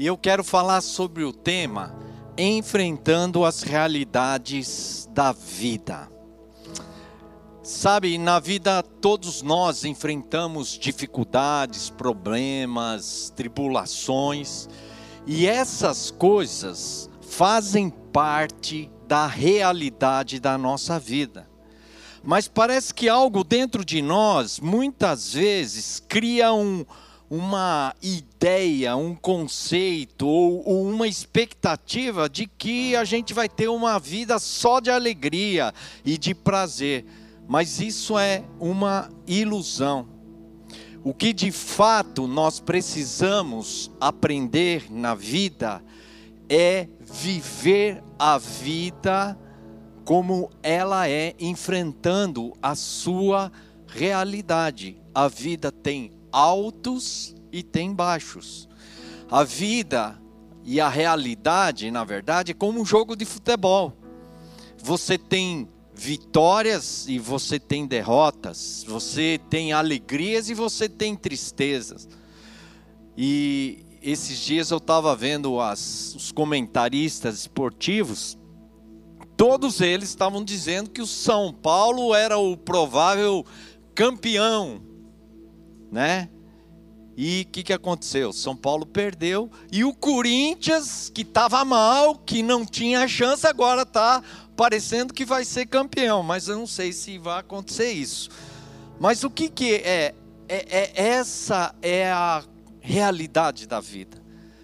[0.00, 1.94] E eu quero falar sobre o tema
[2.34, 6.10] enfrentando as realidades da vida.
[7.62, 14.70] Sabe, na vida todos nós enfrentamos dificuldades, problemas, tribulações,
[15.26, 21.46] e essas coisas fazem parte da realidade da nossa vida.
[22.24, 26.86] Mas parece que algo dentro de nós, muitas vezes, cria um,
[27.30, 34.00] uma ideia, um conceito ou, ou, uma expectativa de que a gente vai ter uma
[34.00, 35.72] vida só de alegria
[36.04, 37.04] e de prazer.
[37.46, 40.08] Mas isso é uma ilusão.
[41.04, 45.80] O que de fato nós precisamos aprender na vida
[46.48, 49.38] é viver a vida
[50.04, 53.52] como ela é, enfrentando a sua
[53.86, 55.00] realidade.
[55.14, 58.68] A vida tem altos e tem baixos.
[59.30, 60.20] A vida
[60.64, 63.96] e a realidade, na verdade, é como um jogo de futebol.
[64.82, 72.08] Você tem vitórias e você tem derrotas, você tem alegrias e você tem tristezas.
[73.16, 78.38] E esses dias eu estava vendo as, os comentaristas esportivos,
[79.36, 83.44] todos eles estavam dizendo que o São Paulo era o provável
[83.94, 84.80] campeão,
[85.90, 86.28] né?
[87.16, 88.32] E o que, que aconteceu?
[88.32, 94.22] São Paulo perdeu e o Corinthians, que estava mal, que não tinha chance, agora está
[94.56, 98.30] parecendo que vai ser campeão, mas eu não sei se vai acontecer isso.
[98.98, 100.14] Mas o que, que é?
[100.50, 102.42] é, é essa é a
[102.80, 104.20] realidade da vida.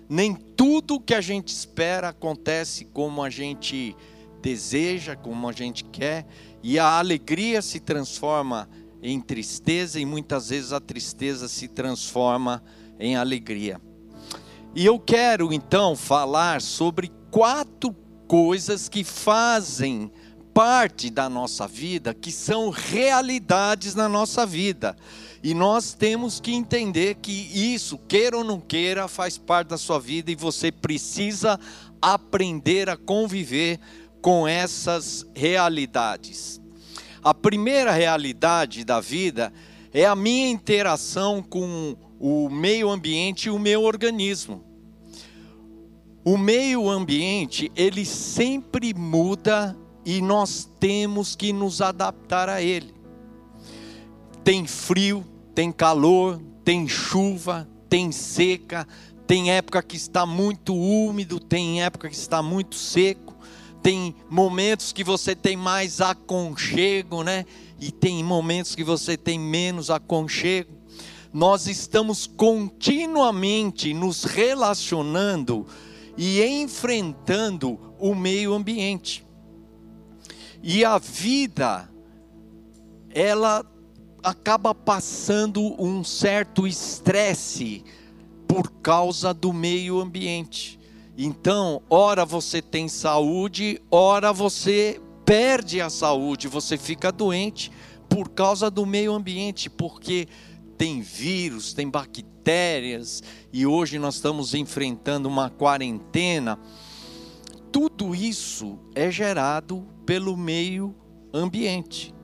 [0.08, 3.96] Nem tudo que a gente espera acontece como a gente
[4.42, 6.26] deseja, como a gente quer,
[6.62, 8.68] e a alegria se transforma
[9.02, 12.62] em tristeza e muitas vezes a tristeza se transforma
[12.98, 13.80] em alegria.
[14.74, 17.94] E eu quero então falar sobre quatro
[18.26, 20.10] coisas que fazem
[20.52, 24.96] parte da nossa vida, que são realidades na nossa vida.
[25.42, 30.00] E nós temos que entender que isso, queira ou não queira, faz parte da sua
[30.00, 31.60] vida e você precisa
[32.00, 33.78] aprender a conviver
[34.20, 36.60] com essas realidades.
[37.26, 39.52] A primeira realidade da vida
[39.92, 44.64] é a minha interação com o meio ambiente e o meu organismo.
[46.24, 52.94] O meio ambiente, ele sempre muda e nós temos que nos adaptar a ele.
[54.44, 58.86] Tem frio, tem calor, tem chuva, tem seca,
[59.26, 63.35] tem época que está muito úmido, tem época que está muito seco,
[63.86, 67.46] tem momentos que você tem mais aconchego, né?
[67.78, 70.72] E tem momentos que você tem menos aconchego.
[71.32, 75.64] Nós estamos continuamente nos relacionando
[76.18, 79.24] e enfrentando o meio ambiente.
[80.60, 81.88] E a vida,
[83.10, 83.64] ela
[84.20, 87.84] acaba passando um certo estresse
[88.48, 90.76] por causa do meio ambiente.
[91.16, 97.72] Então, ora você tem saúde, ora você perde a saúde, você fica doente
[98.08, 100.28] por causa do meio ambiente, porque
[100.76, 103.22] tem vírus, tem bactérias,
[103.52, 106.58] e hoje nós estamos enfrentando uma quarentena.
[107.72, 110.94] Tudo isso é gerado pelo meio
[111.32, 112.14] ambiente.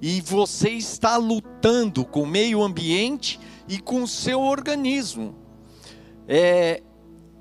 [0.00, 5.34] E você está lutando com o meio ambiente e com o seu organismo.
[6.28, 6.82] É,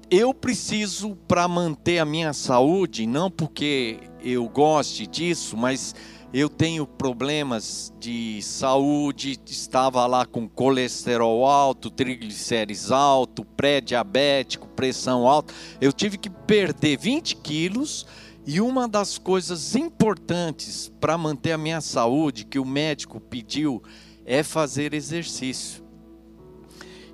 [0.09, 5.94] eu preciso, para manter a minha saúde, não porque eu goste disso, mas
[6.34, 15.53] eu tenho problemas de saúde, estava lá com colesterol alto, triglicérides alto, pré-diabético, pressão alta.
[15.81, 18.06] Eu tive que perder 20 quilos
[18.45, 23.84] e uma das coisas importantes para manter a minha saúde que o médico pediu
[24.25, 25.84] é fazer exercício.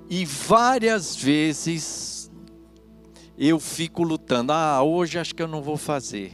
[0.08, 2.13] E várias vezes
[3.38, 4.52] eu fico lutando.
[4.52, 6.32] Ah, hoje acho que eu não vou fazer.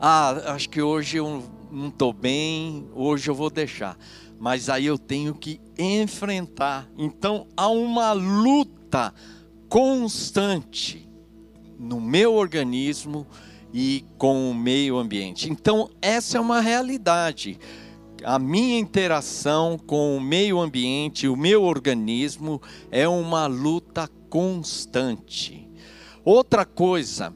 [0.00, 3.98] Ah, acho que hoje eu não estou bem, hoje eu vou deixar.
[4.38, 6.88] Mas aí eu tenho que enfrentar.
[6.96, 9.14] Então há uma luta
[9.68, 11.08] constante
[11.78, 13.26] no meu organismo
[13.72, 15.50] e com o meio ambiente.
[15.50, 17.58] Então essa é uma realidade.
[18.24, 22.60] A minha interação com o meio ambiente, o meu organismo,
[22.90, 25.63] é uma luta constante.
[26.24, 27.34] Outra coisa,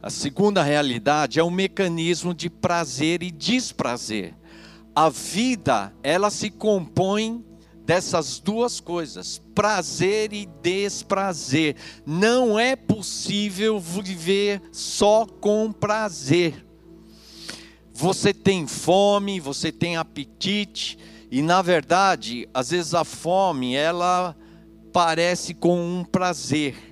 [0.00, 4.32] a segunda realidade é o mecanismo de prazer e desprazer.
[4.94, 7.44] A vida, ela se compõe
[7.84, 11.74] dessas duas coisas, prazer e desprazer.
[12.06, 16.64] Não é possível viver só com prazer.
[17.92, 20.96] Você tem fome, você tem apetite,
[21.30, 24.36] e na verdade, às vezes a fome, ela
[24.92, 26.85] parece com um prazer.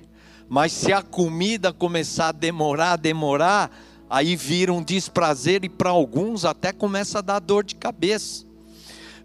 [0.54, 3.76] Mas se a comida começar a demorar, demorar,
[4.08, 8.44] aí vira um desprazer e para alguns até começa a dar dor de cabeça.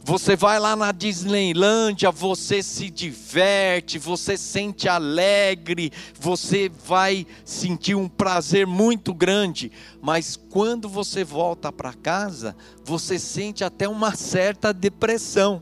[0.02, 8.10] Você vai lá na Disneylândia, você se diverte, você sente alegre, você vai sentir um
[8.10, 9.72] prazer muito grande,
[10.02, 15.62] mas quando você volta para casa, você sente até uma certa depressão.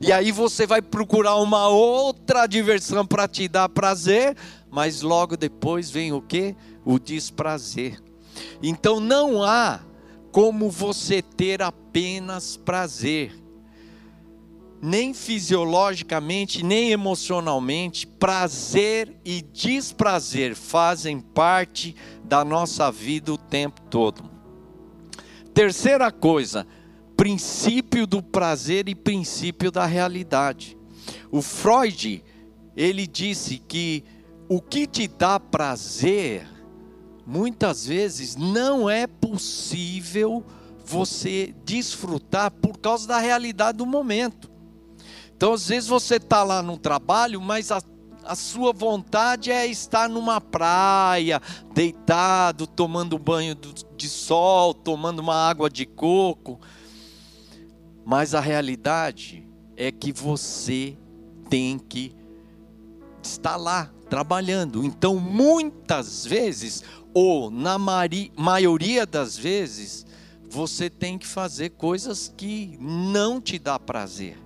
[0.00, 4.36] E aí você vai procurar uma outra diversão para te dar prazer,
[4.76, 6.54] mas logo depois vem o que?
[6.84, 7.98] O desprazer.
[8.62, 9.80] Então não há
[10.30, 13.32] como você ter apenas prazer
[14.82, 24.30] nem fisiologicamente, nem emocionalmente, prazer e desprazer fazem parte da nossa vida o tempo todo.
[25.54, 26.66] Terceira coisa,
[27.16, 30.76] princípio do prazer e princípio da realidade.
[31.30, 32.22] O Freud,
[32.76, 34.04] ele disse que
[34.48, 36.46] o que te dá prazer,
[37.26, 40.44] muitas vezes não é possível
[40.84, 44.50] você desfrutar por causa da realidade do momento.
[45.36, 47.82] Então, às vezes você está lá no trabalho, mas a,
[48.24, 51.42] a sua vontade é estar numa praia,
[51.74, 53.56] deitado, tomando banho
[53.96, 56.60] de sol, tomando uma água de coco.
[58.04, 59.46] Mas a realidade
[59.76, 60.96] é que você
[61.50, 62.14] tem que
[63.22, 64.84] estar lá trabalhando.
[64.84, 66.82] Então, muitas vezes,
[67.12, 70.06] ou na maioria das vezes,
[70.48, 74.38] você tem que fazer coisas que não te dá prazer.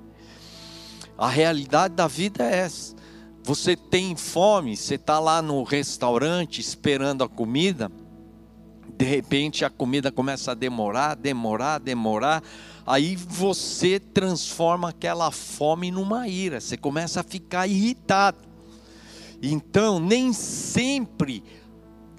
[1.16, 2.94] A realidade da vida é essa.
[3.42, 7.90] Você tem fome, você está lá no restaurante esperando a comida,
[8.96, 12.42] de repente a comida começa a demorar, demorar, demorar,
[12.86, 18.49] aí você transforma aquela fome numa ira, você começa a ficar irritado.
[19.42, 21.42] Então, nem sempre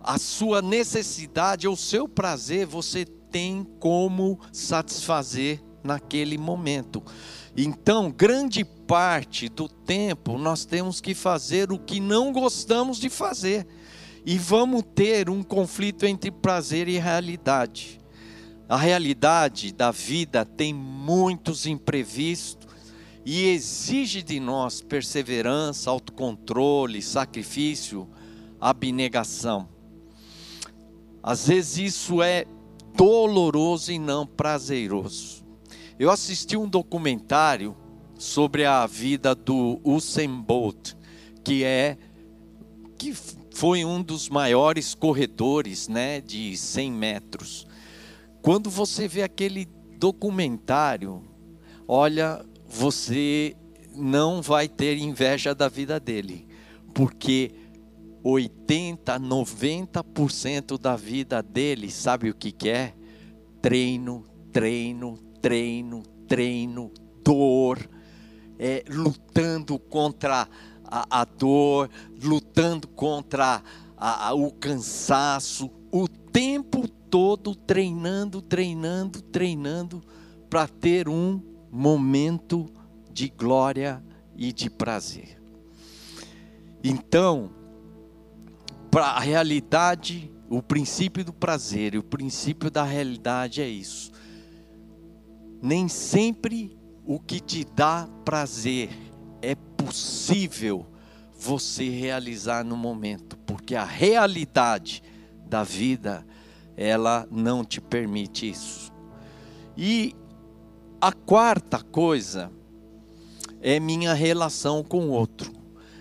[0.04, 7.04] a sua necessidade ou o seu prazer você tem como satisfazer naquele momento.
[7.56, 13.68] Então, grande parte do tempo nós temos que fazer o que não gostamos de fazer.
[14.26, 18.00] E vamos ter um conflito entre prazer e realidade.
[18.70, 22.61] A realidade da vida tem muitos imprevistos
[23.26, 28.08] e exige de nós perseverança, autocontrole, sacrifício,
[28.60, 29.70] abnegação.
[31.22, 32.46] Às vezes isso é
[32.96, 35.46] doloroso e não prazeroso.
[36.00, 37.76] Eu assisti um documentário
[38.18, 40.94] sobre a vida do Usain Bolt,
[41.44, 41.98] que é
[42.98, 43.14] que
[43.54, 47.68] foi um dos maiores corredores, né, de 100 metros.
[48.42, 49.68] Quando você vê aquele
[49.98, 51.24] documentário,
[51.88, 53.56] olha, você
[53.94, 56.48] não vai ter inveja da vida dele,
[56.94, 57.52] porque
[58.24, 62.94] 80, 90% da vida dele, sabe o que, é?
[63.62, 64.24] Treino,
[64.54, 66.92] treino, treino, treino,
[67.24, 67.78] dor,
[68.58, 70.48] é, lutando contra
[70.86, 71.90] a, a, dor,
[72.24, 73.62] lutando contra
[73.98, 80.02] a, a, o cansaço, o tempo todo treinando, treinando, treinando,
[80.50, 82.70] para ter um momento
[83.12, 84.04] de glória
[84.36, 85.42] e de prazer.
[86.84, 87.52] Então,
[88.90, 94.12] para a realidade, o princípio do prazer e o princípio da realidade é isso
[95.62, 96.76] nem sempre
[97.06, 98.90] o que te dá prazer
[99.42, 100.88] é possível
[101.38, 105.04] você realizar no momento, porque a realidade
[105.48, 106.26] da vida
[106.76, 108.92] ela não te permite isso.
[109.78, 110.16] E
[111.02, 112.52] a quarta coisa
[113.60, 115.52] é minha relação com o outro.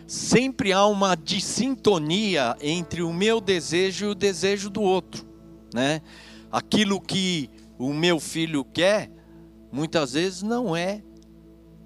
[0.06, 5.26] Sempre há uma dissintonia entre o meu desejo e o desejo do outro,
[5.72, 6.02] né?
[6.52, 9.10] Aquilo que o meu filho quer,
[9.72, 11.02] muitas vezes não é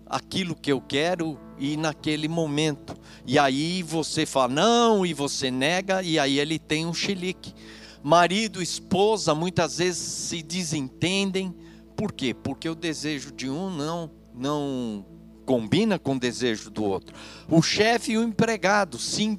[0.07, 2.97] aquilo que eu quero e naquele momento.
[3.25, 7.55] E aí você fala não e você nega e aí ele tem um chilique.
[8.03, 11.55] Marido, esposa, muitas vezes se desentendem.
[11.97, 12.35] Por quê?
[12.35, 15.07] Porque o desejo de um não não
[15.47, 17.15] combina com o desejo do outro.
[17.49, 19.39] O chefe e o empregado se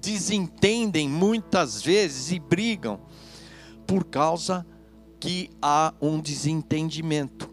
[0.00, 3.00] desentendem muitas vezes e brigam
[3.86, 4.66] por causa
[5.18, 7.50] que há um desentendimento.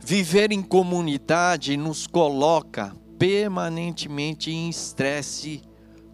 [0.00, 5.60] viver em comunidade nos coloca permanentemente em estresse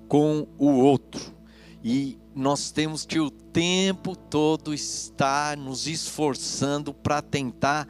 [0.08, 1.32] com o outro.
[1.82, 7.88] E nós temos que o tempo todo estar nos esforçando para tentar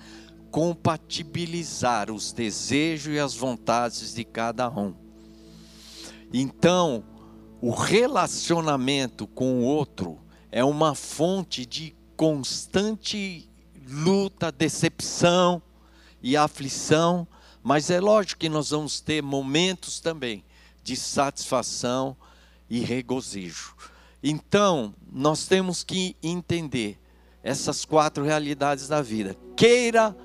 [0.51, 4.95] compatibilizar os desejos e as vontades de cada um.
[6.33, 7.05] Então,
[7.61, 10.21] o relacionamento com o outro
[10.53, 13.51] é uma fonte de constante
[13.89, 15.63] luta, decepção
[16.23, 17.27] e aflição,
[17.63, 20.45] mas é lógico que nós vamos ter momentos também
[20.83, 22.17] de satisfação
[22.69, 23.75] e regozijo.
[24.26, 26.99] Então, nós temos que entender
[27.43, 29.37] essas quatro realidades da vida.
[29.54, 30.16] Queira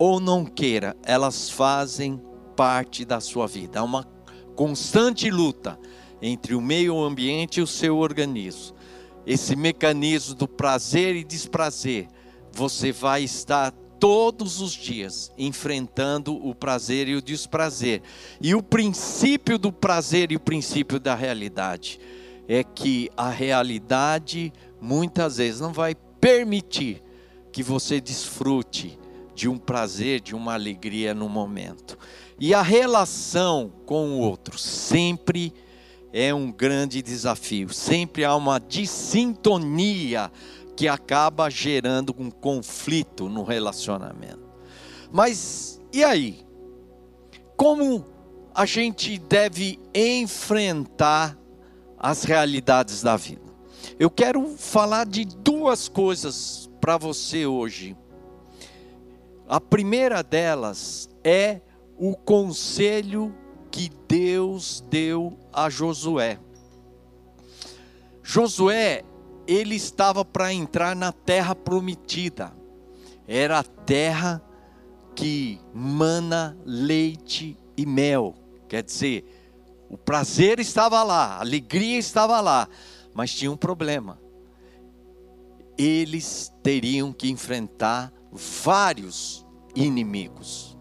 [0.00, 2.20] ou não queira, elas fazem
[2.56, 3.78] parte da sua vida.
[3.78, 4.02] Há uma
[4.56, 5.78] constante luta
[6.20, 8.74] entre o meio ambiente e o seu organismo.
[9.24, 12.08] Esse mecanismo do prazer e desprazer,
[12.52, 18.02] você vai estar todos os dias enfrentando o prazer e o desprazer.
[18.40, 22.00] E o princípio do prazer e o princípio da realidade
[22.48, 27.02] é que a realidade muitas vezes não vai permitir
[27.52, 28.98] que você desfrute
[29.34, 31.98] de um prazer, de uma alegria no momento.
[32.38, 35.52] E a relação com o outro sempre
[36.12, 37.72] é um grande desafio.
[37.72, 40.30] Sempre há uma dissintonia
[40.76, 44.46] que acaba gerando um conflito no relacionamento.
[45.10, 46.44] Mas e aí?
[47.56, 48.04] Como
[48.54, 51.38] a gente deve enfrentar
[51.98, 53.42] as realidades da vida?
[53.98, 57.96] Eu quero falar de duas coisas para você hoje
[59.48, 61.60] a primeira delas é
[61.96, 63.32] o conselho
[63.70, 66.38] que Deus deu a Josué.
[68.22, 69.04] Josué,
[69.46, 72.52] ele estava para entrar na terra prometida.
[73.26, 74.42] Era a terra
[75.14, 78.34] que mana leite e mel.
[78.68, 79.35] Quer dizer,
[79.88, 82.68] o prazer estava lá, a alegria estava lá,
[83.14, 84.20] mas tinha um problema.
[85.78, 90.76] Eles teriam que enfrentar vários inimigos,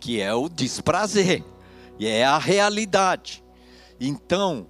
[0.00, 1.44] que é o desprazer,
[1.98, 3.44] e é a realidade.
[4.00, 4.68] Então,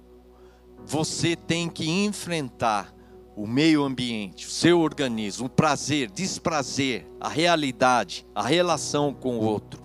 [0.85, 2.93] você tem que enfrentar
[3.35, 9.43] o meio ambiente, o seu organismo, o prazer, desprazer, a realidade, a relação com o
[9.45, 9.81] outro.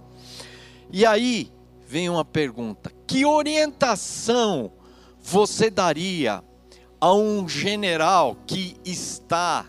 [0.91, 1.53] E aí
[1.87, 4.73] vem uma pergunta: que orientação
[5.21, 6.43] você daria
[7.01, 9.67] a um general que está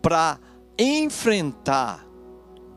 [0.00, 0.38] para
[0.78, 2.06] enfrentar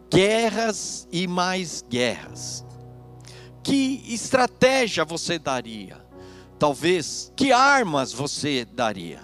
[0.10, 2.63] guerras e mais guerras.
[3.63, 6.05] Que estratégia você daria?
[6.60, 9.20] Talvez, que armas você daria?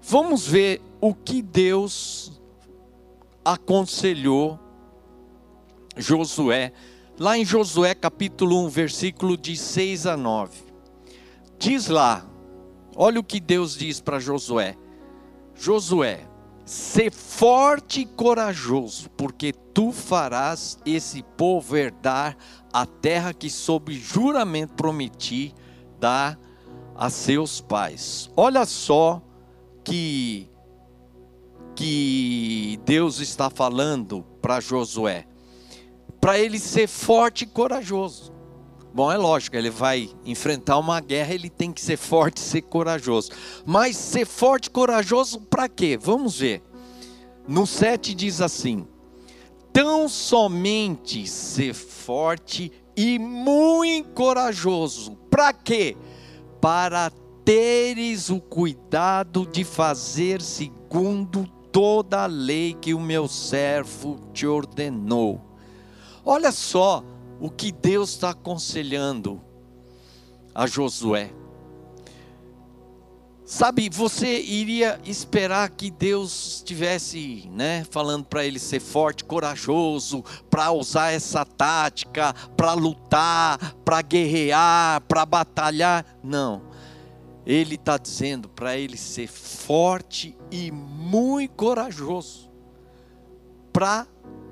[0.00, 2.40] Vamos ver o que Deus
[3.44, 4.58] aconselhou
[5.98, 6.72] Josué,
[7.18, 10.56] lá em Josué capítulo 1, versículo de 6 a 9.
[11.58, 12.24] Diz lá,
[12.94, 14.76] olha o que Deus diz para Josué:
[15.54, 16.28] Josué,
[16.68, 22.36] Ser forte e corajoso, porque tu farás esse povo herdar
[22.70, 25.54] a terra que sob juramento prometi
[25.98, 26.38] dar
[26.94, 28.30] a seus pais.
[28.36, 29.22] Olha só
[29.82, 30.50] que
[31.74, 35.26] que Deus está falando para Josué,
[36.20, 38.32] para ele ser forte e corajoso.
[38.92, 42.62] Bom, é lógico, ele vai enfrentar uma guerra, ele tem que ser forte e ser
[42.62, 43.30] corajoso.
[43.64, 45.98] Mas ser forte e corajoso para quê?
[46.00, 46.62] Vamos ver.
[47.46, 48.86] No 7 diz assim:
[49.72, 55.16] Tão somente ser forte e muito corajoso.
[55.30, 55.96] Para quê?
[56.60, 57.12] Para
[57.44, 65.47] teres o cuidado de fazer segundo toda a lei que o meu servo te ordenou.
[66.30, 67.02] Olha só,
[67.40, 69.40] o que Deus está aconselhando
[70.54, 71.32] a Josué.
[73.46, 80.70] Sabe, você iria esperar que Deus estivesse, né, falando para ele ser forte, corajoso, para
[80.70, 86.04] usar essa tática, para lutar, para guerrear, para batalhar?
[86.22, 86.60] Não.
[87.46, 92.50] Ele está dizendo para ele ser forte e muito corajoso,
[93.72, 94.06] para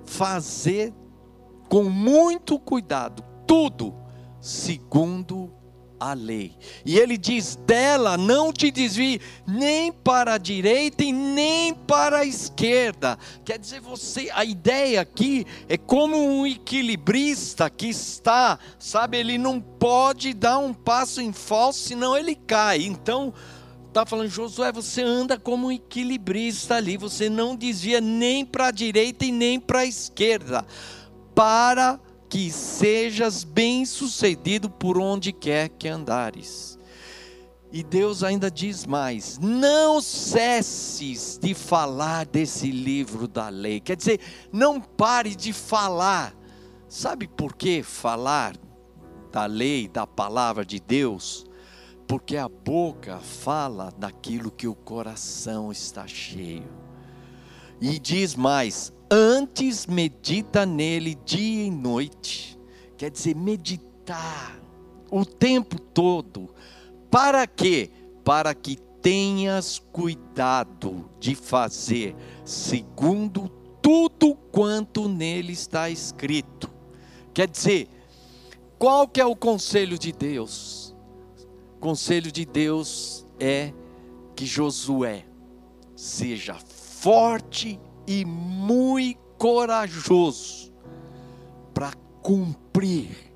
[0.06, 0.95] fazer
[1.68, 3.94] com muito cuidado, tudo
[4.40, 5.52] segundo
[5.99, 6.56] a lei.
[6.85, 12.25] E ele diz: dela não te desvie nem para a direita e nem para a
[12.25, 13.18] esquerda.
[13.44, 19.61] Quer dizer, você, a ideia aqui é como um equilibrista que está, sabe, ele não
[19.61, 22.82] pode dar um passo em falso, senão ele cai.
[22.82, 23.32] Então,
[23.88, 28.70] está falando, Josué, você anda como um equilibrista ali, você não desvia nem para a
[28.70, 30.66] direita e nem para a esquerda
[31.36, 32.00] para
[32.30, 36.78] que sejas bem-sucedido por onde quer que andares.
[37.70, 43.80] E Deus ainda diz mais: não cesses de falar desse livro da lei.
[43.80, 44.18] Quer dizer,
[44.50, 46.34] não pare de falar.
[46.88, 48.56] Sabe por que falar
[49.30, 51.44] da lei, da palavra de Deus?
[52.08, 56.70] Porque a boca fala daquilo que o coração está cheio.
[57.78, 62.58] E diz mais: antes medita nele dia e noite.
[62.96, 64.58] Quer dizer, meditar
[65.10, 66.48] o tempo todo
[67.10, 67.90] para quê?
[68.25, 73.48] Para que tenhas cuidado de fazer segundo
[73.80, 76.68] tudo quanto nele está escrito.
[77.32, 77.88] Quer dizer,
[78.78, 80.94] qual que é o conselho de Deus?
[81.76, 83.72] O conselho de Deus é
[84.34, 85.25] que Josué
[85.94, 90.72] seja forte e muito corajoso
[91.75, 93.34] para cumprir,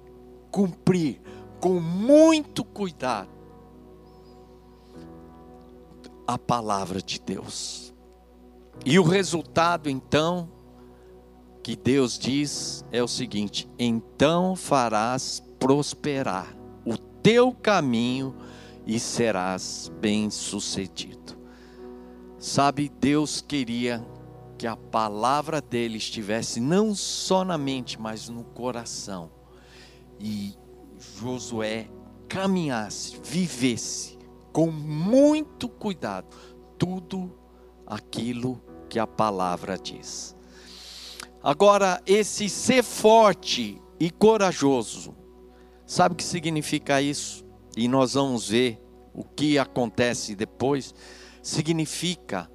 [0.51, 1.21] cumprir
[1.61, 3.29] com muito cuidado
[6.27, 7.93] a palavra de Deus.
[8.85, 10.49] E o resultado então
[11.63, 18.35] que Deus diz é o seguinte: então farás prosperar o teu caminho
[18.87, 21.39] e serás bem-sucedido.
[22.39, 24.03] Sabe, Deus queria
[24.61, 29.33] que a palavra dele estivesse não só na mente, mas no coração.
[30.19, 30.55] E
[31.19, 31.89] Josué
[32.29, 34.19] caminhasse, vivesse
[34.53, 36.37] com muito cuidado
[36.77, 37.33] tudo
[37.87, 40.37] aquilo que a palavra diz.
[41.43, 45.17] Agora, esse ser forte e corajoso,
[45.87, 47.47] sabe o que significa isso?
[47.75, 48.79] E nós vamos ver
[49.15, 50.95] o que acontece depois.
[51.43, 52.51] Significa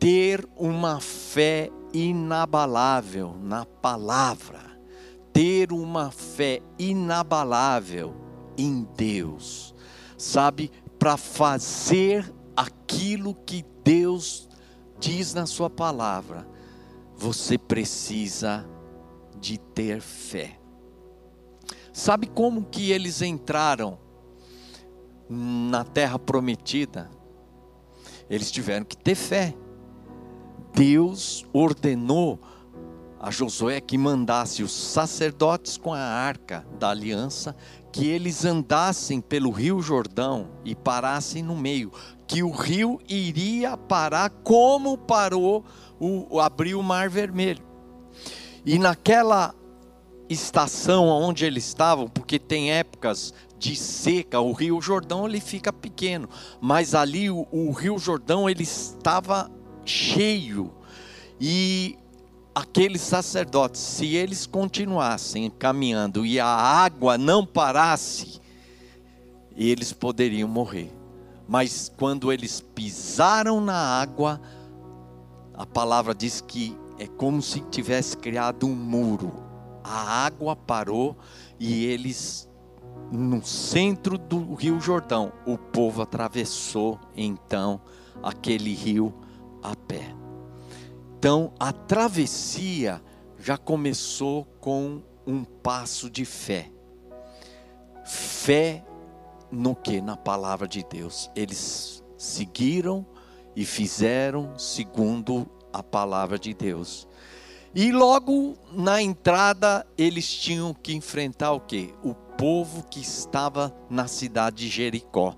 [0.00, 4.60] ter uma fé inabalável na palavra,
[5.32, 8.16] ter uma fé inabalável
[8.58, 9.70] em Deus
[10.20, 14.48] sabe, para fazer aquilo que Deus
[14.98, 16.46] diz na Sua palavra,
[17.16, 18.66] você precisa
[19.40, 20.58] de ter fé.
[21.92, 23.98] Sabe como que eles entraram
[25.28, 27.10] na terra prometida?
[28.28, 29.54] Eles tiveram que ter fé.
[30.80, 32.40] Deus ordenou
[33.20, 37.54] a Josué que mandasse os sacerdotes com a arca da aliança
[37.92, 41.92] que eles andassem pelo rio Jordão e parassem no meio,
[42.26, 45.66] que o rio iria parar como parou
[46.00, 47.62] o, abriu o Mar Vermelho.
[48.64, 49.54] E naquela
[50.30, 56.26] estação onde eles estavam, porque tem épocas de seca, o Rio Jordão ele fica pequeno,
[56.58, 59.50] mas ali o, o Rio Jordão ele estava
[59.84, 60.72] cheio.
[61.40, 61.98] E
[62.54, 68.40] aqueles sacerdotes, se eles continuassem caminhando e a água não parasse,
[69.56, 70.92] eles poderiam morrer.
[71.48, 74.40] Mas quando eles pisaram na água,
[75.54, 79.32] a palavra diz que é como se tivesse criado um muro.
[79.82, 81.16] A água parou
[81.58, 82.48] e eles
[83.10, 87.80] no centro do Rio Jordão, o povo atravessou então
[88.22, 89.12] aquele rio
[89.62, 90.14] a pé.
[91.18, 93.02] Então, a travessia
[93.38, 96.70] já começou com um passo de fé.
[98.04, 98.84] Fé
[99.50, 100.00] no que?
[100.00, 101.30] Na palavra de Deus.
[101.34, 103.06] Eles seguiram
[103.54, 107.06] e fizeram segundo a palavra de Deus.
[107.74, 111.94] E logo na entrada eles tinham que enfrentar o que?
[112.02, 115.36] O povo que estava na cidade de Jericó.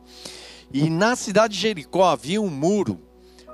[0.72, 2.98] E na cidade de Jericó havia um muro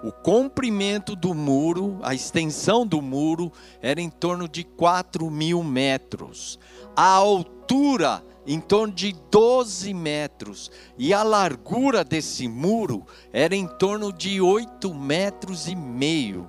[0.03, 6.59] o comprimento do muro, a extensão do muro, era em torno de 4 mil metros.
[6.97, 10.71] A altura, em torno de 12 metros.
[10.97, 16.49] E a largura desse muro era em torno de 8 metros e meio.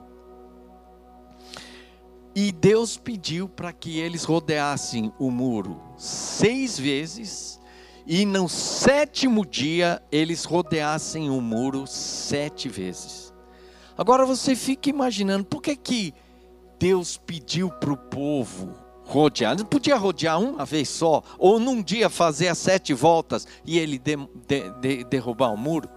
[2.35, 7.59] E Deus pediu para que eles rodeassem o muro seis vezes,
[8.07, 13.28] e no sétimo dia eles rodeassem o muro sete vezes.
[13.99, 16.13] Agora você fica imaginando, por que, que
[16.79, 19.57] Deus pediu para o povo rodear?
[19.57, 23.99] Não podia rodear uma vez só, ou num dia fazer as sete voltas e ele
[23.99, 24.15] de,
[24.47, 25.89] de, de, derrubar o muro?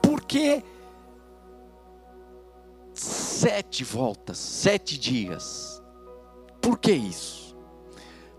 [0.00, 0.62] Por que
[2.94, 5.82] sete voltas, sete dias?
[6.60, 7.56] Por que isso?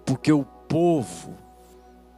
[0.05, 1.37] Porque o povo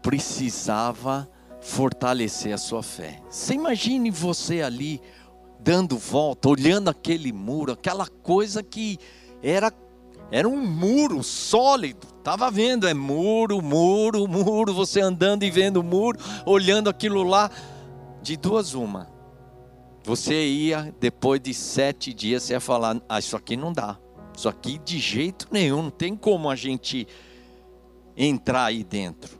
[0.03, 1.27] precisava
[1.61, 3.23] fortalecer a sua fé.
[3.27, 5.01] Você imagine você ali
[5.63, 8.97] dando volta, olhando aquele muro, aquela coisa que
[9.41, 9.71] era
[10.31, 12.07] Era um muro sólido.
[12.17, 14.73] Estava vendo, é muro, muro, muro.
[14.73, 17.51] Você andando e vendo o muro, olhando aquilo lá.
[18.21, 19.09] De duas, uma.
[20.05, 23.97] Você ia, depois de sete dias, você ia falar: Ah, isso aqui não dá.
[24.35, 25.83] Isso aqui de jeito nenhum.
[25.83, 27.05] Não tem como a gente
[28.15, 29.37] entrar aí dentro.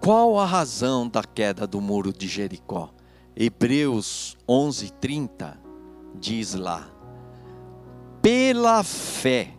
[0.00, 2.95] Qual a razão da queda do muro de Jericó?
[3.38, 5.58] Hebreus 11:30
[6.14, 6.88] diz lá:
[8.22, 9.52] Pela fé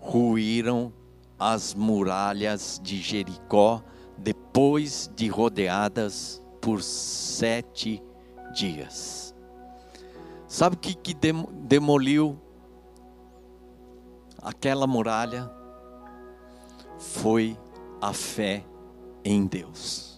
[0.00, 0.92] ruíram
[1.38, 3.84] as muralhas de Jericó
[4.18, 8.02] depois de rodeadas por sete
[8.52, 9.32] dias.
[10.48, 12.36] Sabe o que, que demoliu
[14.42, 15.48] aquela muralha?
[16.98, 17.56] Foi
[18.00, 18.64] a fé
[19.24, 20.11] em Deus.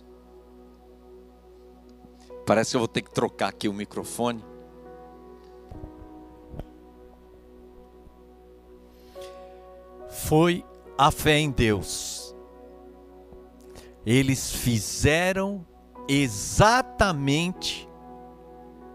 [2.46, 4.44] Parece que eu vou ter que trocar aqui o microfone.
[10.11, 10.64] Foi
[10.96, 12.35] a fé em Deus.
[14.07, 15.66] Eles fizeram
[16.09, 17.88] exatamente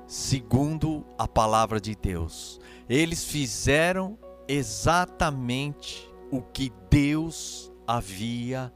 [0.06, 2.60] segundo a palavra de Deus.
[2.88, 8.74] Eles fizeram exatamente o que Deus havia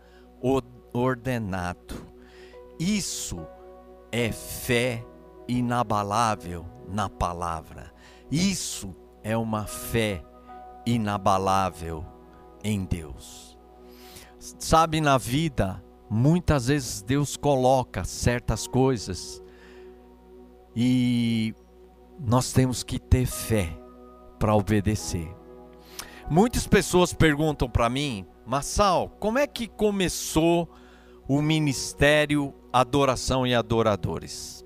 [0.93, 1.95] ordenado.
[2.79, 3.45] Isso
[4.13, 5.03] é fé
[5.47, 7.91] inabalável na palavra.
[8.29, 10.23] Isso é uma fé
[10.85, 12.05] inabalável
[12.63, 13.57] em Deus.
[14.37, 19.41] Sabe, na vida, muitas vezes Deus coloca certas coisas
[20.75, 21.55] e
[22.19, 23.75] nós temos que ter fé
[24.37, 25.27] para obedecer.
[26.29, 30.69] Muitas pessoas perguntam para mim, Massal, como é que começou
[31.27, 34.65] o ministério Adoração e Adoradores?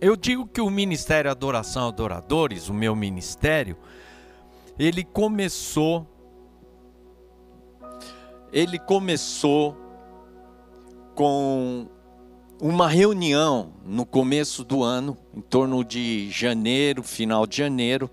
[0.00, 3.76] Eu digo que o ministério Adoração e Adoradores, o meu ministério,
[4.78, 6.06] ele começou
[8.52, 9.76] ele começou
[11.12, 11.88] com
[12.60, 18.08] uma reunião no começo do ano, em torno de janeiro, final de janeiro,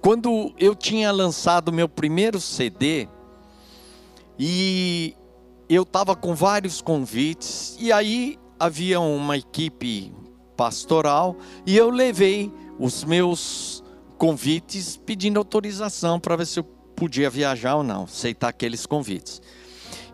[0.00, 3.08] quando eu tinha lançado meu primeiro CD
[4.36, 5.14] e
[5.74, 10.12] eu estava com vários convites e aí havia uma equipe
[10.56, 13.82] pastoral e eu levei os meus
[14.18, 19.40] convites pedindo autorização para ver se eu podia viajar ou não, aceitar aqueles convites.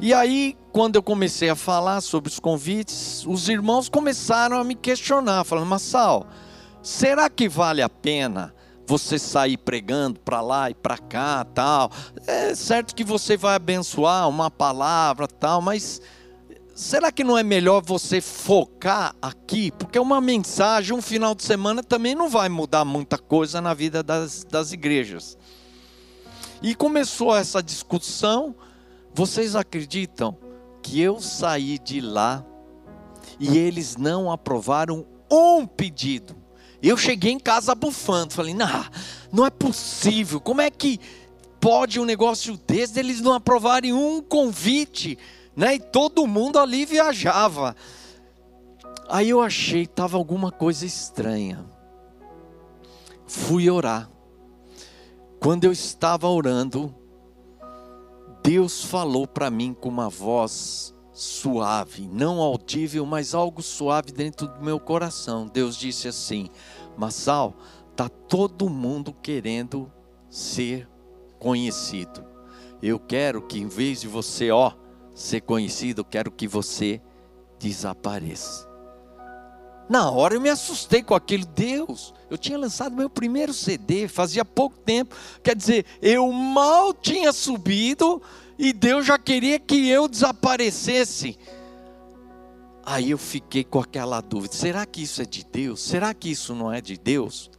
[0.01, 4.77] E aí, quando eu comecei a falar sobre os convites, os irmãos começaram a me
[4.77, 6.27] questionar, falando: Massal,
[6.81, 8.55] será que vale a pena
[8.88, 11.92] você sair pregando para lá e para cá, tal.
[12.27, 16.01] É certo que você vai abençoar uma palavra, tal, mas
[16.74, 19.70] será que não é melhor você focar aqui?
[19.72, 24.03] Porque uma mensagem, um final de semana também não vai mudar muita coisa na vida
[24.03, 25.37] das, das igrejas.
[26.62, 28.57] E começou essa discussão.
[29.12, 30.35] Vocês acreditam
[30.83, 32.42] que eu saí de lá
[33.38, 36.47] e eles não aprovaram um pedido?
[36.82, 38.84] Eu cheguei em casa bufando, falei, não,
[39.32, 41.00] não é possível, como é que
[41.60, 45.18] pode um negócio desse, eles não aprovarem um convite,
[45.56, 45.74] né?
[45.74, 47.74] E todo mundo ali viajava.
[49.08, 51.64] Aí eu achei, estava alguma coisa estranha.
[53.26, 54.08] Fui orar.
[55.40, 56.94] Quando eu estava orando,
[58.42, 64.62] Deus falou para mim com uma voz suave, não audível, mas algo suave dentro do
[64.62, 65.48] meu coração.
[65.48, 66.48] Deus disse assim:
[66.96, 67.54] Massal,
[67.96, 69.90] tá todo mundo querendo
[70.31, 70.88] ser
[71.40, 72.24] conhecido.
[72.81, 74.72] Eu quero que em vez de você, ó,
[75.12, 77.02] ser conhecido, eu quero que você
[77.59, 78.68] desapareça.
[79.88, 81.46] Na hora eu me assustei com aquilo.
[81.46, 85.16] Deus, eu tinha lançado meu primeiro CD, fazia pouco tempo.
[85.42, 88.22] Quer dizer, eu mal tinha subido
[88.59, 91.38] e Deus já queria que eu desaparecesse.
[92.85, 95.81] Aí eu fiquei com aquela dúvida: será que isso é de Deus?
[95.81, 97.51] Será que isso não é de Deus?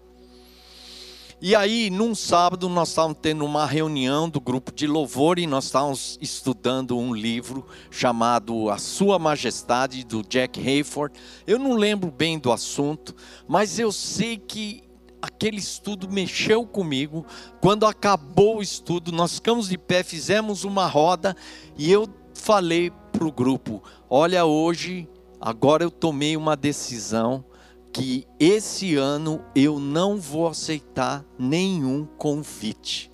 [1.41, 5.65] E aí, num sábado, nós estávamos tendo uma reunião do grupo de louvor e nós
[5.65, 11.17] estávamos estudando um livro chamado A Sua Majestade, do Jack Hayford.
[11.47, 13.15] Eu não lembro bem do assunto,
[13.47, 14.83] mas eu sei que
[15.21, 17.25] aquele estudo mexeu comigo.
[17.61, 21.35] Quando acabou o estudo, nós ficamos de pé, fizemos uma roda
[21.77, 25.07] e eu falei para o grupo: Olha, hoje,
[25.39, 27.43] agora eu tomei uma decisão
[27.91, 33.09] que esse ano eu não vou aceitar nenhum convite.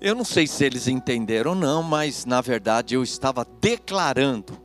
[0.00, 4.56] Eu não sei se eles entenderam ou não, mas na verdade eu estava declarando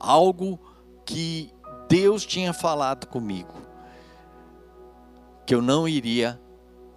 [0.00, 0.58] algo
[1.04, 1.52] que
[1.88, 3.67] Deus tinha falado comigo
[5.48, 6.38] que eu não iria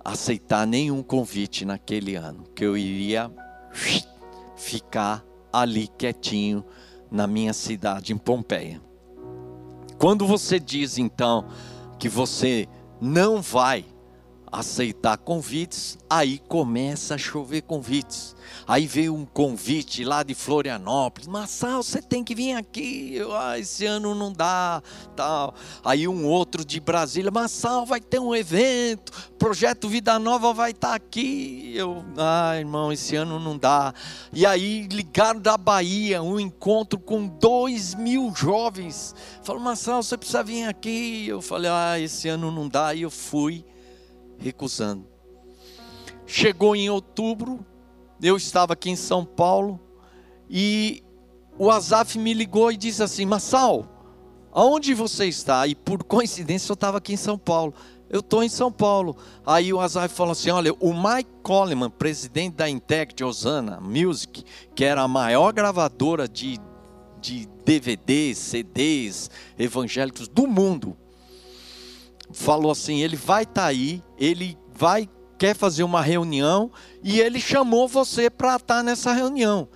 [0.04, 3.32] aceitar nenhum convite naquele ano, que eu iria
[4.58, 6.66] ficar ali quietinho
[7.10, 8.82] na minha cidade, em Pompeia.
[9.98, 11.48] Quando você diz então
[11.98, 12.68] que você
[13.00, 13.86] não vai
[14.52, 18.36] aceitar convites, aí começa a chover convites.
[18.68, 23.86] Aí veio um convite lá de Florianópolis, Massal, você tem que vir aqui, ah, esse
[23.86, 24.84] ano não dá,
[25.16, 25.56] tal.
[25.84, 30.90] Aí um outro de Brasília, Massal, vai ter um evento, Projeto Vida Nova vai estar
[30.90, 31.72] tá aqui.
[31.74, 33.94] Eu, ah, irmão, esse ano não dá.
[34.34, 39.16] E aí ligaram da Bahia, um encontro com dois mil jovens.
[39.44, 41.26] Falou, Massal, você precisa vir aqui.
[41.28, 42.94] Eu falei, ah, esse ano não dá.
[42.94, 43.66] E eu fui
[44.42, 45.06] recusando.
[46.26, 47.66] Chegou em outubro,
[48.22, 49.80] eu estava aqui em São Paulo
[50.50, 51.04] e
[51.58, 53.86] o Azaf me ligou e disse assim: Massal,
[54.52, 55.68] aonde você está?
[55.68, 57.74] E por coincidência eu estava aqui em São Paulo.
[58.10, 59.16] Eu estou em São Paulo.
[59.46, 64.44] Aí o Azaf falou assim: Olha, o Mike Coleman, presidente da Intec Osana Music,
[64.76, 66.60] que era a maior gravadora de,
[67.22, 70.98] de DVDs, CDs evangélicos do mundo,
[72.34, 76.72] falou assim: ele vai estar tá aí, ele vai quer fazer uma reunião
[77.04, 79.68] e ele chamou você para estar tá nessa reunião.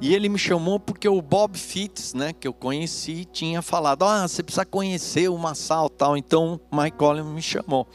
[0.00, 4.26] E ele me chamou porque o Bob Fitts, né, que eu conheci, tinha falado: "Ah,
[4.26, 6.16] você precisa conhecer o Massal tal".
[6.16, 7.86] Então, Mike Collins me chamou.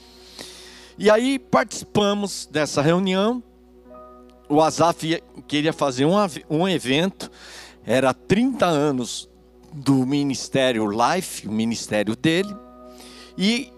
[0.97, 3.43] E aí participamos dessa reunião.
[4.47, 6.13] O Azaf queria fazer um,
[6.47, 7.32] um evento,
[7.84, 9.28] era 30 anos
[9.73, 12.56] do ministério Life, o ministério dele.
[13.38, 13.73] E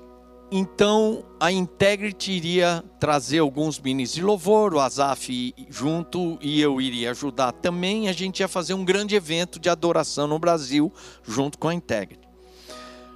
[0.50, 7.12] então a Integrity iria trazer alguns minis de louvor, o Azaf junto e eu iria
[7.12, 8.08] ajudar também.
[8.08, 10.92] A gente ia fazer um grande evento de adoração no Brasil
[11.24, 12.28] junto com a Integrity.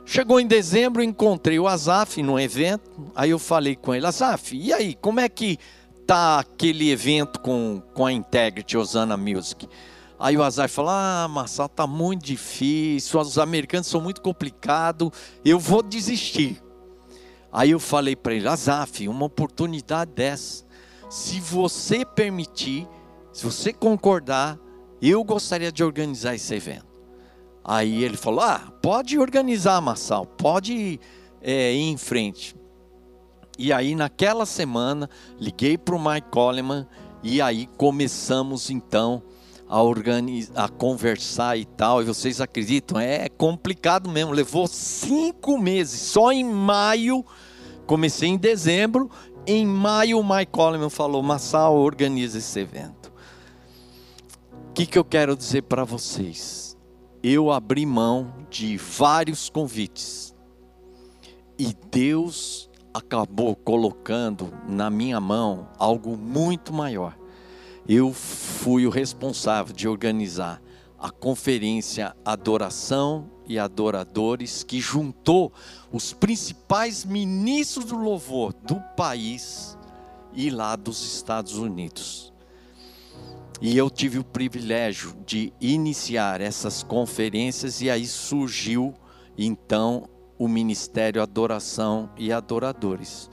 [0.06, 3.12] Chegou em dezembro, encontrei o Azaf no evento.
[3.16, 5.58] Aí eu falei com ele: Azaf, e aí, como é que
[6.06, 9.70] tá aquele evento com, com a Integrity Osana Music?
[10.20, 15.12] Aí o Azaf falou: Ah, Marçal, tá muito difícil, os americanos são muito complicados,
[15.46, 16.62] eu vou desistir.
[17.52, 20.64] Aí eu falei para ele, Azaf, uma oportunidade dessa,
[21.10, 22.88] se você permitir,
[23.34, 24.58] se você concordar,
[25.02, 26.86] eu gostaria de organizar esse evento.
[27.64, 31.00] Aí ele falou, ah, pode organizar, Massal, pode
[31.42, 32.56] é, ir em frente.
[33.58, 35.10] E aí naquela semana,
[35.40, 36.88] liguei para o Mike Coleman
[37.22, 39.22] e aí começamos então
[39.70, 42.02] a, a conversar e tal.
[42.02, 43.00] E vocês acreditam?
[43.00, 44.34] É complicado mesmo.
[44.34, 46.00] Levou cinco meses.
[46.02, 47.24] Só em maio,
[47.92, 49.12] comecei em dezembro.
[49.46, 53.12] Em maio, o Mike Coleman falou: Massal, organiza esse evento.
[54.70, 56.78] O que, que eu quero dizer para vocês?
[57.22, 60.34] Eu abri mão de vários convites.
[61.60, 67.16] E Deus acabou colocando na minha mão algo muito maior
[67.88, 70.62] eu fui o responsável de organizar
[70.98, 75.52] a conferência Adoração e Adoradores, que juntou
[75.92, 79.78] os principais ministros do louvor do país
[80.34, 82.32] e lá dos Estados Unidos.
[83.62, 88.94] E eu tive o privilégio de iniciar essas conferências, e aí surgiu
[89.38, 93.30] então o Ministério Adoração e Adoradores.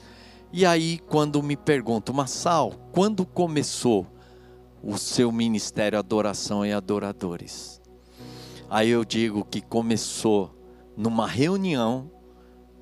[0.51, 4.05] E aí, quando me perguntam, Massal, quando começou?
[4.81, 7.78] o seu ministério adoração e adoradores.
[8.69, 10.55] Aí eu digo que começou
[10.95, 12.11] numa reunião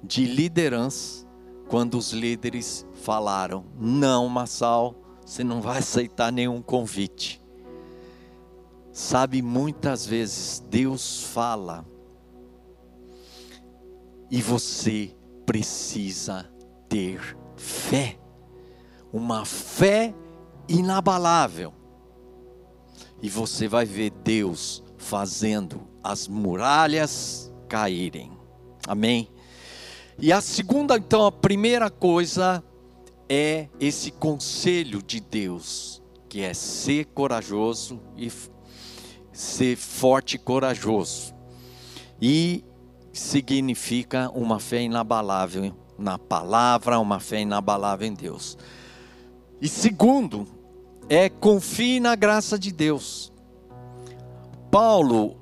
[0.03, 1.25] de liderança,
[1.69, 4.95] quando os líderes falaram: Não, Massal,
[5.25, 7.41] você não vai aceitar nenhum convite.
[8.91, 11.85] Sabe, muitas vezes Deus fala
[14.29, 16.51] e você precisa
[16.89, 18.19] ter fé,
[19.13, 20.13] uma fé
[20.67, 21.73] inabalável
[23.21, 28.29] e você vai ver Deus fazendo as muralhas caírem.
[28.85, 29.29] Amém?
[30.19, 32.61] E a segunda, então, a primeira coisa
[33.29, 38.29] é esse conselho de Deus, que é ser corajoso e
[39.31, 41.33] ser forte e corajoso.
[42.21, 42.65] E
[43.13, 48.57] significa uma fé inabalável na palavra, uma fé inabalável em Deus.
[49.61, 50.45] E segundo,
[51.07, 53.31] é confie na graça de Deus.
[54.79, 55.37] Paulo,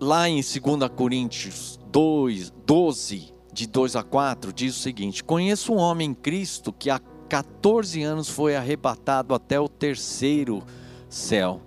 [0.00, 0.56] lá em 2
[0.96, 6.72] Coríntios 2, 12, de 2 a 4, diz o seguinte: Conheço um homem em Cristo
[6.72, 10.62] que há 14 anos foi arrebatado até o terceiro
[11.06, 11.60] céu.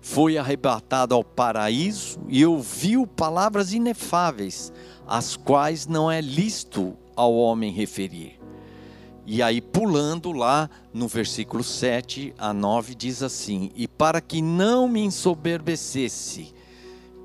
[0.00, 4.72] Foi arrebatado ao paraíso e ouviu palavras inefáveis,
[5.04, 8.43] as quais não é lícito ao homem referir.
[9.26, 14.86] E aí, pulando lá no versículo 7 a 9, diz assim: E para que não
[14.86, 16.52] me ensoberbecesse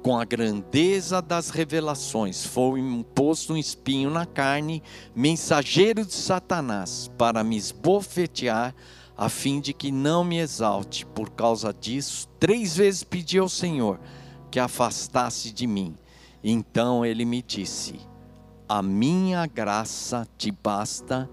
[0.02, 4.82] com a grandeza das revelações, foi imposto um espinho na carne,
[5.14, 8.74] mensageiro de Satanás, para me esbofetear,
[9.18, 11.06] a fim de que não me exalte.
[11.06, 14.00] Por causa disso, três vezes pedi ao Senhor
[14.50, 15.94] que afastasse de mim.
[16.42, 18.00] Então ele me disse:
[18.70, 21.30] A minha graça te basta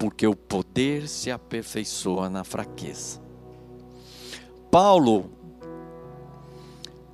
[0.00, 3.20] porque o poder se aperfeiçoa na fraqueza.
[4.70, 5.30] Paulo,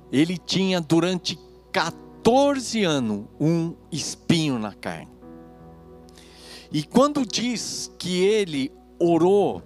[0.09, 1.37] ele tinha durante
[1.73, 5.11] 14 anos um espinho na carne.
[6.71, 9.61] E quando diz que ele orou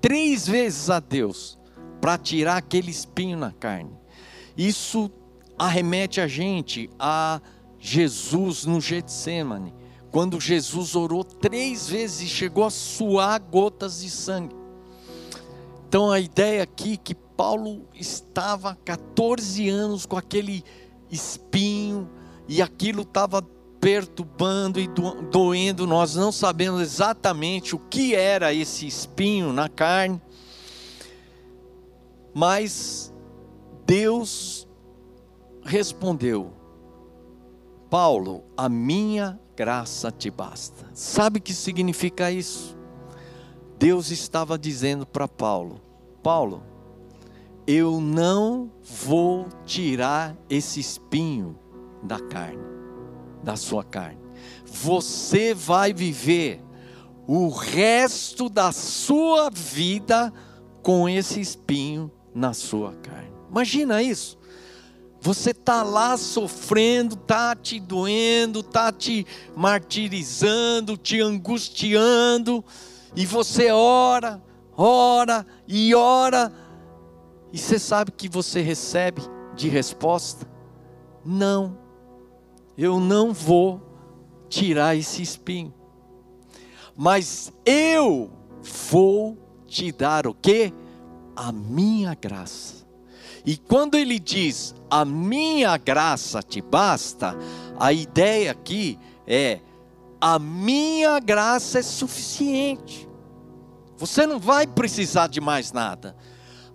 [0.00, 1.58] três vezes a Deus
[2.00, 3.92] para tirar aquele espinho na carne,
[4.56, 5.10] isso
[5.58, 7.42] arremete a gente a
[7.78, 9.83] Jesus no Getsemane
[10.14, 14.54] quando Jesus orou três vezes e chegou a suar gotas de sangue.
[15.88, 20.62] Então a ideia aqui é que Paulo estava há 14 anos com aquele
[21.10, 22.08] espinho
[22.46, 23.42] e aquilo estava
[23.80, 24.88] perturbando e
[25.32, 30.22] doendo, nós não sabemos exatamente o que era esse espinho na carne,
[32.32, 33.12] mas
[33.84, 34.68] Deus
[35.64, 36.52] respondeu:
[37.90, 40.86] Paulo, a minha graça te basta.
[40.92, 42.76] Sabe o que significa isso?
[43.78, 45.80] Deus estava dizendo para Paulo:
[46.22, 46.62] Paulo,
[47.66, 51.58] eu não vou tirar esse espinho
[52.02, 52.62] da carne,
[53.42, 54.20] da sua carne.
[54.66, 56.60] Você vai viver
[57.26, 60.32] o resto da sua vida
[60.82, 63.32] com esse espinho na sua carne.
[63.50, 64.36] Imagina isso.
[65.24, 72.62] Você está lá sofrendo, está te doendo, está te martirizando, te angustiando,
[73.16, 74.42] e você ora,
[74.76, 76.52] ora e ora,
[77.50, 79.22] e você sabe que você recebe
[79.56, 80.46] de resposta?
[81.24, 81.78] Não,
[82.76, 83.80] eu não vou
[84.50, 85.72] tirar esse espinho,
[86.94, 88.30] mas eu
[88.90, 90.70] vou te dar o que?
[91.34, 92.83] A minha graça.
[93.44, 97.36] E quando ele diz, a minha graça te basta,
[97.78, 99.60] a ideia aqui é,
[100.20, 103.08] a minha graça é suficiente.
[103.98, 106.16] Você não vai precisar de mais nada.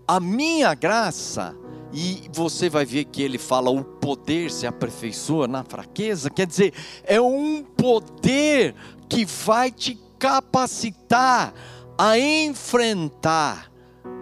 [0.08, 1.56] A minha graça,
[1.92, 6.74] e você vai ver que ele fala o poder se aperfeiçoa na fraqueza, quer dizer,
[7.04, 8.76] é um poder
[9.08, 11.54] que vai te capacitar
[11.98, 13.72] a enfrentar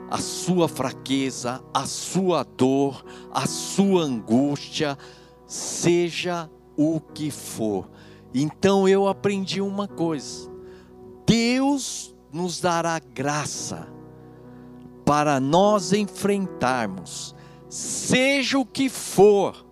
[0.10, 4.98] a sua fraqueza, a sua dor, a sua angústia,
[5.46, 7.90] seja o que for.
[8.34, 10.50] Então eu aprendi uma coisa:
[11.26, 13.88] Deus nos dará graça
[15.06, 17.36] para nós enfrentarmos,
[17.70, 19.66] seja o que for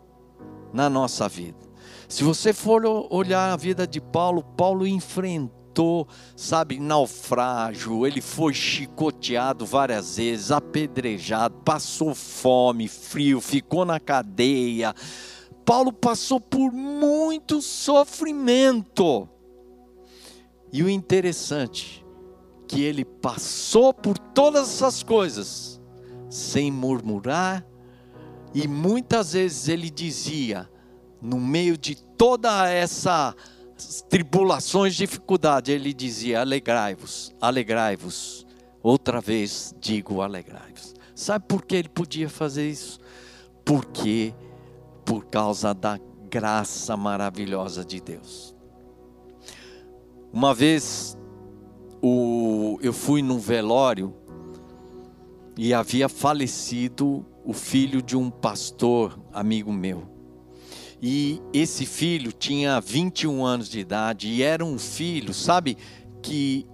[0.73, 1.65] na nossa vida.
[2.07, 8.53] Se você for olhar a vida de Paulo, Paulo enfrentou enfrentou, sabe, naufrágio, ele foi
[8.53, 14.95] chicoteado várias vezes, apedrejado, passou fome, frio, ficou na cadeia.
[15.65, 19.27] Paulo passou por muito sofrimento.
[20.71, 22.05] E o interessante,
[22.67, 25.81] que ele passou por todas essas coisas
[26.29, 27.65] sem murmurar,
[28.53, 30.69] e muitas vezes ele dizia,
[31.21, 33.35] no meio de toda essa
[34.09, 38.45] tribulações, dificuldade, ele dizia: alegrai-vos, alegrai-vos.
[38.81, 40.93] Outra vez digo: alegrai-vos.
[41.13, 42.99] Sabe por que ele podia fazer isso?
[43.63, 44.33] Porque
[45.05, 48.55] por causa da graça maravilhosa de Deus.
[50.33, 51.17] Uma vez
[52.01, 54.13] o, eu fui num velório
[55.57, 60.14] e havia falecido o filho de um pastor amigo meu.
[61.01, 65.77] E esse filho tinha 21 anos de idade e era um filho, sabe,
[66.21, 66.65] que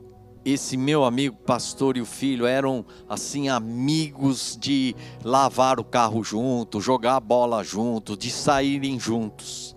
[0.43, 6.81] esse meu amigo pastor e o filho eram assim amigos de lavar o carro junto,
[6.81, 9.75] jogar bola junto, de saírem juntos.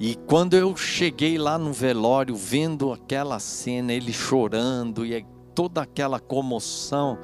[0.00, 6.20] E quando eu cheguei lá no velório, vendo aquela cena, ele chorando e toda aquela
[6.20, 7.18] comoção,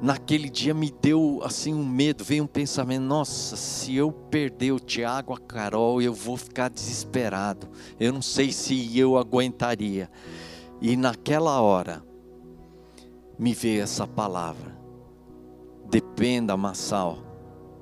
[0.00, 4.80] naquele dia me deu assim um medo, veio um pensamento: nossa, se eu perder o
[4.80, 7.68] Tiago, a Carol, eu vou ficar desesperado.
[7.98, 10.10] Eu não sei se eu aguentaria.
[10.80, 12.02] E naquela hora
[13.38, 14.76] me veio essa palavra:
[15.88, 17.18] dependa, Massal,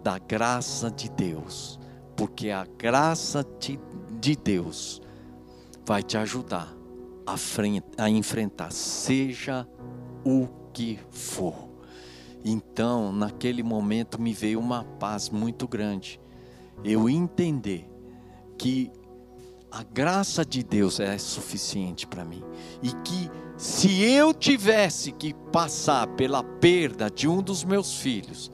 [0.03, 1.79] da graça de Deus,
[2.17, 3.79] porque a graça de,
[4.21, 5.03] de Deus
[5.85, 6.75] vai te ajudar
[7.99, 9.67] a enfrentar, seja
[10.25, 11.66] o que for.
[12.49, 16.21] Então, naquele momento me veio uma paz muito grande.
[16.85, 17.91] Eu entender
[18.57, 18.89] que
[19.69, 22.45] a graça de Deus é suficiente para mim
[22.81, 28.53] e que se eu tivesse que passar pela perda de um dos meus filhos,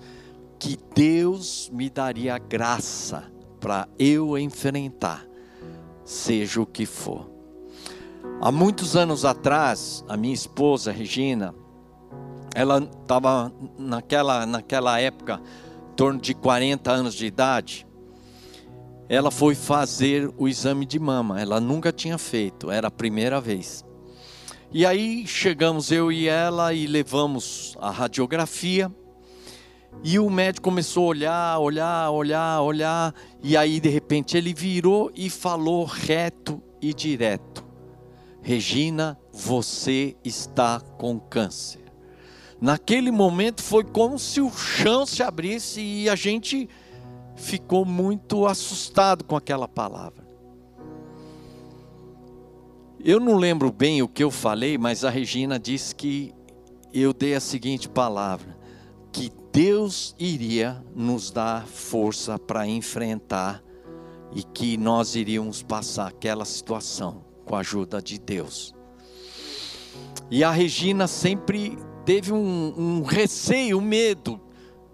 [0.58, 3.30] que Deus me daria graça
[3.60, 5.26] para eu enfrentar,
[6.02, 7.30] seja o que for.
[8.40, 11.54] Há muitos anos atrás, a minha esposa Regina,
[12.54, 15.40] ela estava naquela, naquela época,
[15.90, 17.86] em torno de 40 anos de idade,
[19.08, 21.40] ela foi fazer o exame de mama.
[21.40, 23.84] Ela nunca tinha feito, era a primeira vez.
[24.72, 28.90] E aí chegamos eu e ela e levamos a radiografia.
[30.02, 33.14] E o médico começou a olhar, olhar, olhar, olhar.
[33.42, 37.62] E aí de repente ele virou e falou reto e direto:
[38.40, 41.81] Regina, você está com câncer.
[42.62, 46.68] Naquele momento foi como se o chão se abrisse e a gente
[47.34, 50.24] ficou muito assustado com aquela palavra.
[53.04, 56.32] Eu não lembro bem o que eu falei, mas a Regina disse que
[56.94, 58.56] eu dei a seguinte palavra:
[59.10, 63.60] que Deus iria nos dar força para enfrentar
[64.36, 68.72] e que nós iríamos passar aquela situação com a ajuda de Deus.
[70.30, 74.40] E a Regina sempre teve um, um receio, um medo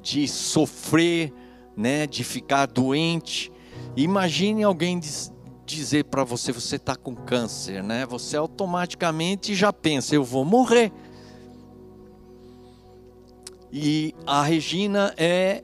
[0.00, 1.32] de sofrer,
[1.76, 3.52] né, de ficar doente.
[3.96, 5.32] Imagine alguém diz,
[5.64, 8.06] dizer para você, você está com câncer, né?
[8.06, 10.92] Você automaticamente já pensa, eu vou morrer.
[13.70, 15.62] E a Regina é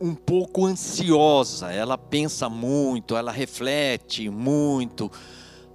[0.00, 5.10] um pouco ansiosa, ela pensa muito, ela reflete muito.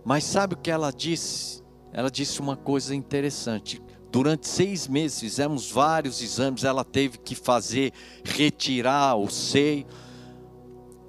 [0.05, 1.61] Mas sabe o que ela disse?
[1.91, 3.81] Ela disse uma coisa interessante.
[4.13, 7.91] Durante seis meses fizemos vários exames, ela teve que fazer,
[8.23, 9.87] retirar o seio.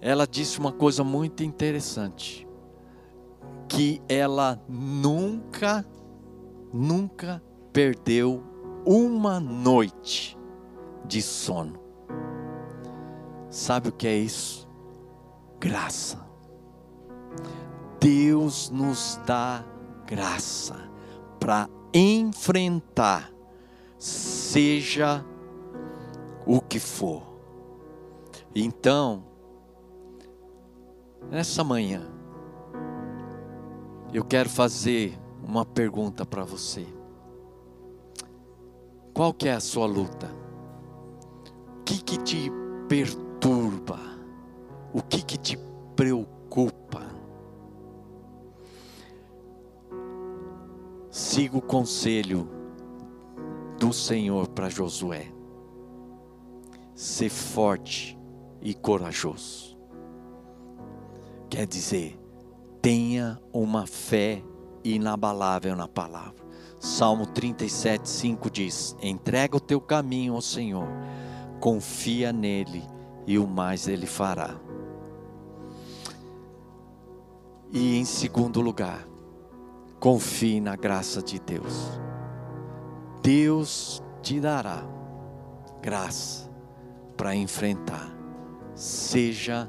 [0.00, 2.48] Ela disse uma coisa muito interessante:
[3.68, 5.84] que ela nunca,
[6.72, 7.42] nunca
[7.74, 8.42] perdeu
[8.86, 10.34] uma noite
[11.04, 11.78] de sono.
[13.50, 14.66] Sabe o que é isso?
[15.60, 16.26] Graça.
[18.00, 19.62] Deus nos dá
[20.06, 20.90] graça
[21.38, 23.32] para enfrentar,
[23.98, 25.24] seja
[26.44, 27.22] o que for.
[28.52, 29.24] Então,
[31.30, 32.02] nessa manhã,
[34.12, 35.16] eu quero fazer
[35.46, 36.84] uma pergunta para você.
[39.12, 40.28] Qual que é a sua luta?
[41.78, 42.50] O que que te
[42.88, 44.00] perturba?
[44.92, 45.56] O que que te
[45.94, 47.13] preocupa?
[51.14, 52.48] Siga o conselho
[53.78, 55.32] do Senhor para Josué.
[56.92, 58.18] Ser forte
[58.60, 59.78] e corajoso.
[61.48, 62.18] Quer dizer,
[62.82, 64.42] tenha uma fé
[64.82, 66.44] inabalável na palavra.
[66.80, 70.88] Salmo 37, 5 diz: Entrega o teu caminho ao Senhor,
[71.60, 72.82] confia nele
[73.24, 74.60] e o mais ele fará.
[77.72, 79.13] E em segundo lugar,
[80.04, 81.98] Confie na graça de Deus.
[83.22, 84.84] Deus te dará
[85.80, 86.46] graça
[87.16, 88.14] para enfrentar,
[88.74, 89.66] seja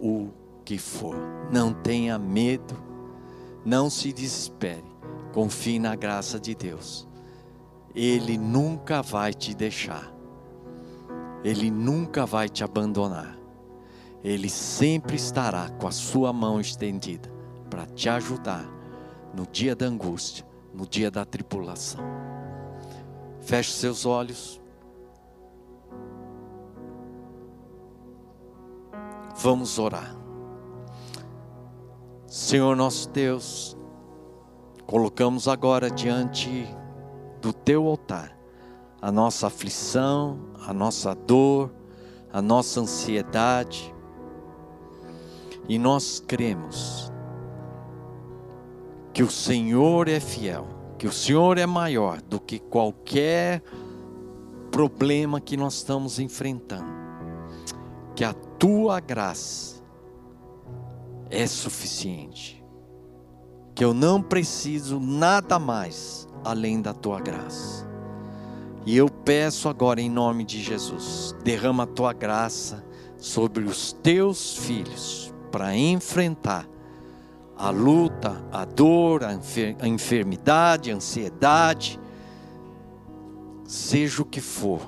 [0.00, 0.28] o
[0.64, 1.16] que for.
[1.50, 2.76] Não tenha medo,
[3.64, 4.84] não se desespere.
[5.32, 7.08] Confie na graça de Deus.
[7.92, 10.14] Ele nunca vai te deixar.
[11.42, 13.36] Ele nunca vai te abandonar.
[14.22, 17.28] Ele sempre estará com a sua mão estendida
[17.68, 18.78] para te ajudar
[19.34, 22.00] no dia da angústia, no dia da tribulação.
[23.40, 24.60] Feche seus olhos.
[29.36, 30.16] Vamos orar.
[32.26, 33.76] Senhor nosso Deus,
[34.86, 36.66] colocamos agora diante
[37.40, 38.40] do teu altar
[39.02, 41.72] a nossa aflição, a nossa dor,
[42.32, 43.94] a nossa ansiedade.
[45.68, 47.10] E nós cremos
[49.12, 53.62] que o Senhor é fiel, que o Senhor é maior do que qualquer
[54.70, 56.90] problema que nós estamos enfrentando,
[58.14, 59.82] que a tua graça
[61.28, 62.64] é suficiente,
[63.74, 67.88] que eu não preciso nada mais além da tua graça.
[68.86, 72.84] E eu peço agora em nome de Jesus, derrama a tua graça
[73.18, 76.66] sobre os teus filhos para enfrentar
[77.60, 82.00] a luta, a dor, a, enfer a enfermidade, a ansiedade,
[83.64, 84.80] seja o que for,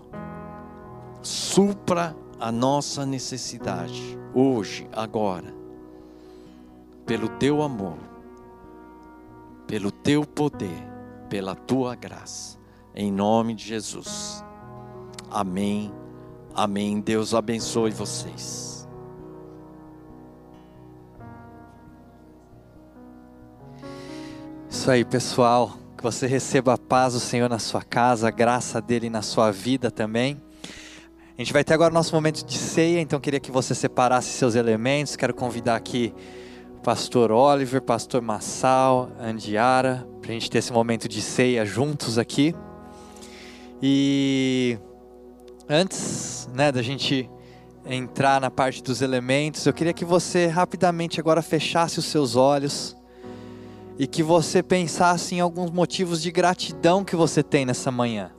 [1.21, 5.55] supra a nossa necessidade, hoje, agora,
[7.05, 7.99] pelo teu amor,
[9.67, 10.83] pelo teu poder,
[11.29, 12.59] pela tua graça,
[12.95, 14.43] em nome de Jesus.
[15.31, 15.93] Amém,
[16.55, 17.03] amém.
[17.03, 18.82] Deus abençoe vocês.
[24.83, 25.79] Isso aí, pessoal.
[25.97, 29.53] Que você receba a paz do Senhor na sua casa, a graça dele na sua
[29.53, 30.43] vida também.
[31.39, 34.31] A gente vai ter agora o nosso momento de ceia, então queria que você separasse
[34.31, 35.15] seus elementos.
[35.15, 36.13] Quero convidar aqui
[36.77, 42.19] o pastor Oliver, pastor Massal, Andiara, para a gente ter esse momento de ceia juntos
[42.19, 42.53] aqui.
[43.81, 44.77] E
[45.69, 47.31] antes né, da gente
[47.87, 53.01] entrar na parte dos elementos, eu queria que você rapidamente agora fechasse os seus olhos
[53.99, 58.31] e que você pensasse em alguns motivos de gratidão que você tem nessa manhã.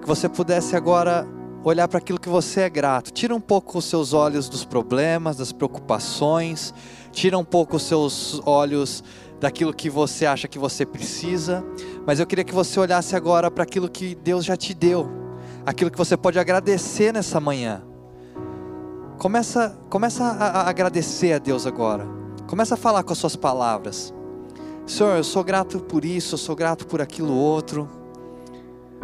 [0.00, 1.26] Que você pudesse agora
[1.64, 3.12] olhar para aquilo que você é grato.
[3.12, 6.74] Tira um pouco os seus olhos dos problemas, das preocupações,
[7.12, 9.02] tira um pouco os seus olhos
[9.40, 11.64] daquilo que você acha que você precisa,
[12.06, 15.10] mas eu queria que você olhasse agora para aquilo que Deus já te deu,
[15.66, 17.82] aquilo que você pode agradecer nessa manhã.
[19.18, 22.21] Começa, começa a, a agradecer a Deus agora.
[22.52, 24.12] Começa a falar com as suas palavras.
[24.86, 27.88] Senhor, eu sou grato por isso, eu sou grato por aquilo outro.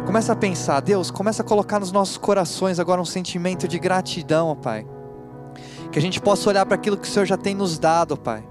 [0.05, 4.49] Começa a pensar, Deus, começa a colocar nos nossos corações agora um sentimento de gratidão,
[4.49, 4.85] ó Pai.
[5.91, 8.17] Que a gente possa olhar para aquilo que o Senhor já tem nos dado, ó
[8.17, 8.47] Pai.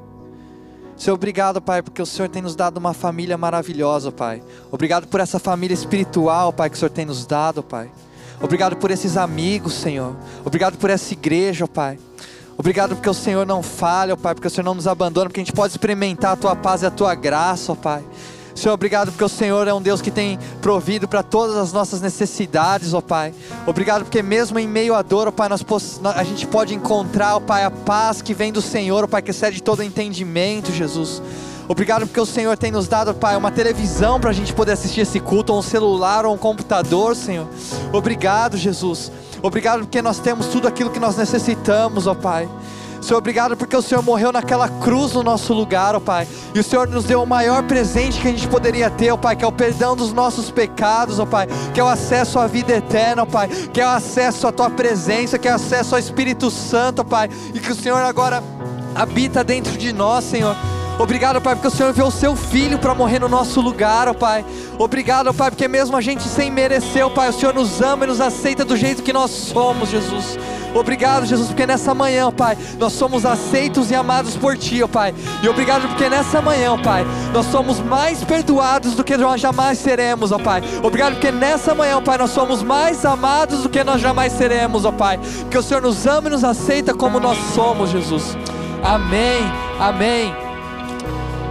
[0.97, 4.43] Senhor, obrigado, Pai, porque o Senhor tem nos dado uma família maravilhosa, Pai.
[4.69, 7.89] Obrigado por essa família espiritual, Pai, que o Senhor tem nos dado, Pai.
[8.41, 10.17] Obrigado por esses amigos, Senhor.
[10.45, 12.01] Obrigado por essa igreja, Pai.
[12.59, 15.41] Obrigado porque o Senhor não falha, ó Pai, porque o Senhor não nos abandona, porque
[15.41, 18.03] a gente pode experimentar a Tua paz e a Tua graça, ó Pai.
[18.53, 22.01] Senhor, obrigado porque o Senhor é um Deus que tem provido para todas as nossas
[22.01, 23.33] necessidades, ó Pai.
[23.65, 25.65] Obrigado porque mesmo em meio à dor, ó Pai, nós,
[26.17, 29.31] a gente pode encontrar, ó Pai, a paz que vem do Senhor, ó Pai, que
[29.31, 31.23] excede todo entendimento, Jesus.
[31.69, 35.03] Obrigado porque o Senhor tem nos dado, Pai, uma televisão para a gente poder assistir
[35.03, 37.47] esse culto, ou um celular, ou um computador, Senhor.
[37.93, 39.13] Obrigado, Jesus.
[39.43, 42.49] Obrigado porque nós temos tudo aquilo que nós necessitamos, ó Pai.
[43.03, 46.27] Senhor, obrigado porque o Senhor morreu naquela cruz no nosso lugar, ó Pai.
[46.55, 49.37] E o Senhor nos deu o maior presente que a gente poderia ter, ó Pai,
[49.37, 52.73] que é o perdão dos nossos pecados, ó Pai, que é o acesso à vida
[52.73, 55.99] eterna, ó Pai, que é o acesso à tua presença, que é o acesso ao
[55.99, 58.43] Espírito Santo, ó Pai, e que o Senhor agora
[58.95, 60.57] habita dentro de nós, Senhor.
[60.99, 64.15] Obrigado, Pai, porque o Senhor enviou o seu filho para morrer no nosso lugar, ó
[64.15, 64.45] Pai.
[64.77, 68.09] Obrigado, Pai, porque mesmo a gente sem merecer, ó Pai, o Senhor nos ama e
[68.09, 70.37] nos aceita do jeito que nós somos, Jesus.
[70.75, 75.15] Obrigado, Jesus, porque nessa manhã, Pai, nós somos aceitos e amados por Ti, ó Pai.
[75.41, 80.33] E obrigado porque nessa manhã, Pai, nós somos mais perdoados do que nós jamais seremos,
[80.33, 80.63] ó Pai.
[80.83, 84.91] Obrigado porque nessa manhã, Pai, nós somos mais amados do que nós jamais seremos, ó
[84.91, 85.21] Pai.
[85.49, 88.37] Que o Senhor nos ama e nos aceita como nós somos, Jesus.
[88.83, 89.41] Amém,
[89.79, 90.48] amém.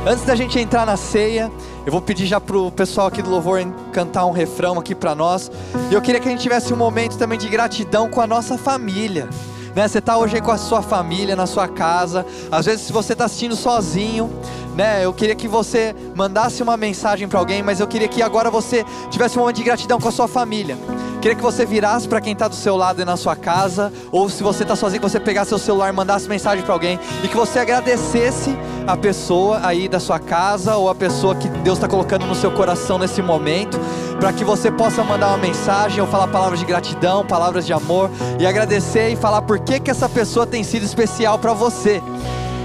[0.08, 1.52] Antes da gente entrar na ceia,
[1.86, 3.60] eu vou pedir já pro pessoal aqui do louvor
[3.92, 5.52] cantar um refrão aqui para nós.
[5.92, 8.58] E eu queria que a gente tivesse um momento também de gratidão com a nossa
[8.58, 9.28] família.
[9.76, 9.86] Né?
[9.86, 12.26] Você está hoje aí com a sua família, na sua casa.
[12.50, 14.32] Às vezes, se você está assistindo sozinho,
[14.78, 15.04] né?
[15.04, 18.86] Eu queria que você mandasse uma mensagem para alguém, mas eu queria que agora você
[19.10, 20.78] tivesse um momento de gratidão com a sua família.
[21.20, 24.30] Queria que você virasse para quem está do seu lado e na sua casa, ou
[24.30, 27.28] se você está sozinho, que você pegasse seu celular e mandasse mensagem para alguém e
[27.28, 28.56] que você agradecesse
[28.88, 32.50] a pessoa aí da sua casa ou a pessoa que Deus está colocando no seu
[32.50, 33.78] coração nesse momento,
[34.18, 38.10] para que você possa mandar uma mensagem ou falar palavras de gratidão, palavras de amor
[38.40, 42.02] e agradecer e falar por que que essa pessoa tem sido especial para você.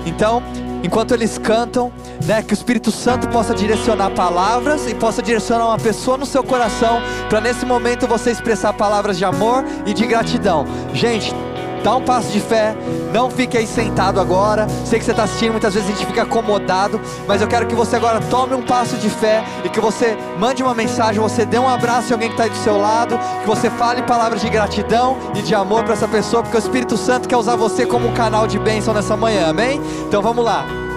[0.07, 0.41] Então,
[0.85, 1.93] enquanto eles cantam,
[2.25, 6.45] né, que o Espírito Santo possa direcionar palavras e possa direcionar uma pessoa no seu
[6.45, 10.65] coração, para nesse momento você expressar palavras de amor e de gratidão.
[10.95, 11.35] Gente,
[11.83, 12.75] dá um passo de fé,
[13.13, 14.67] não fique aí sentado agora.
[14.85, 17.75] Sei que você está assistindo, muitas vezes a gente fica acomodado, mas eu quero que
[17.75, 21.59] você agora tome um passo de fé e que você mande uma mensagem, você dê
[21.59, 24.49] um abraço em alguém que está aí do seu lado, que você fale palavras de
[24.49, 28.09] gratidão e de amor para essa pessoa, porque o Espírito Santo quer usar você como
[28.09, 29.81] um canal de bênção nessa manhã, amém?
[30.07, 30.92] Então vamos lá.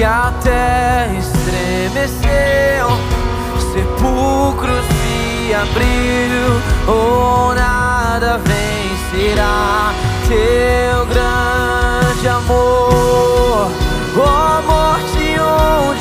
[0.00, 2.88] Que a terra estremeceu,
[3.70, 9.92] sepulcros se abriu, oh nada vencerá.
[10.26, 13.70] Teu grande amor,
[14.16, 15.99] oh morte onde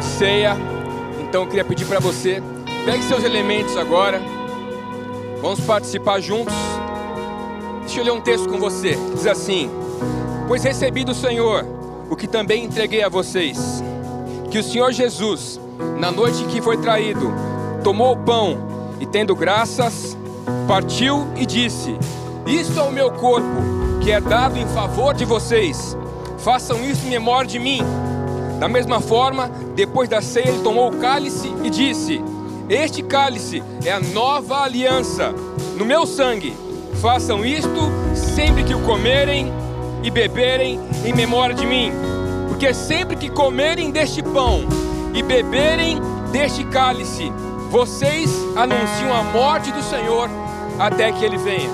[0.00, 0.56] de ceia.
[1.20, 2.42] Então eu queria pedir para você,
[2.84, 4.20] pegue seus elementos agora.
[5.40, 6.54] Vamos participar juntos.
[7.82, 8.96] Deixa eu ler um texto com você.
[9.14, 9.70] Diz assim:
[10.48, 11.64] Pois recebi do Senhor
[12.10, 13.82] o que também entreguei a vocês.
[14.50, 15.60] Que o Senhor Jesus,
[15.98, 17.32] na noite que foi traído,
[17.84, 18.58] tomou o pão
[18.98, 20.16] e, tendo graças,
[20.66, 21.96] partiu e disse:
[22.46, 23.46] Isto é o meu corpo,
[24.02, 25.96] que é dado em favor de vocês.
[26.38, 27.80] Façam isso em memória de mim.
[28.60, 32.22] Da mesma forma, depois da ceia, ele tomou o cálice e disse:
[32.68, 35.34] Este cálice é a nova aliança
[35.78, 36.54] no meu sangue.
[37.00, 39.50] Façam isto sempre que o comerem
[40.02, 41.90] e beberem em memória de mim.
[42.48, 44.66] Porque sempre que comerem deste pão
[45.14, 45.98] e beberem
[46.30, 47.32] deste cálice,
[47.70, 50.28] vocês anunciam a morte do Senhor
[50.78, 51.70] até que ele venha.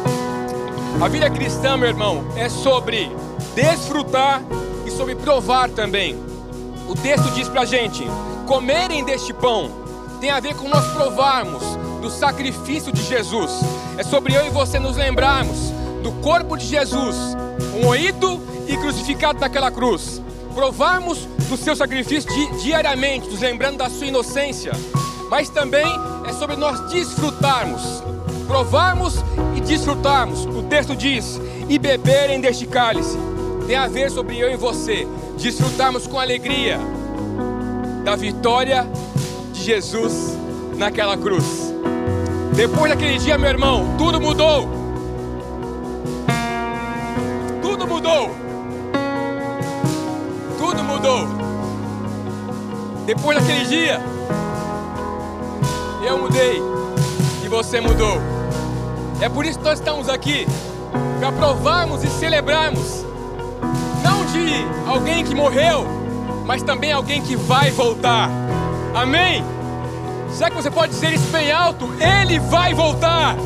[1.00, 3.10] A vida cristã, meu irmão, é sobre
[3.56, 4.40] desfrutar
[4.86, 6.35] e sobre provar também.
[6.88, 8.04] O texto diz pra gente:
[8.46, 9.70] comerem deste pão
[10.20, 11.62] tem a ver com nós provarmos
[12.00, 13.50] do sacrifício de Jesus.
[13.98, 15.72] É sobre eu e você nos lembrarmos
[16.02, 17.16] do corpo de Jesus,
[17.82, 20.22] moído e crucificado naquela cruz.
[20.54, 24.72] Provarmos do seu sacrifício di diariamente, nos lembrando da sua inocência.
[25.28, 25.86] Mas também
[26.26, 27.82] é sobre nós desfrutarmos,
[28.46, 29.16] provarmos
[29.56, 30.46] e desfrutarmos.
[30.46, 33.18] O texto diz: e beberem deste cálice.
[33.66, 35.06] Tem a ver sobre eu e você
[35.36, 36.78] desfrutarmos com alegria
[38.04, 38.86] da vitória
[39.52, 40.36] de Jesus
[40.76, 41.72] naquela cruz.
[42.54, 44.68] Depois daquele dia, meu irmão, tudo mudou.
[47.60, 48.30] Tudo mudou.
[50.58, 51.28] Tudo mudou.
[53.04, 54.00] Depois daquele dia,
[56.04, 56.60] eu mudei
[57.44, 58.20] e você mudou.
[59.20, 60.46] É por isso que nós estamos aqui
[61.18, 63.05] para provarmos e celebrarmos
[64.44, 65.86] de alguém que morreu,
[66.44, 68.30] mas também alguém que vai voltar.
[68.94, 69.44] Amém?
[70.30, 71.88] Será que você pode dizer isso bem alto?
[72.00, 73.36] Ele vai voltar.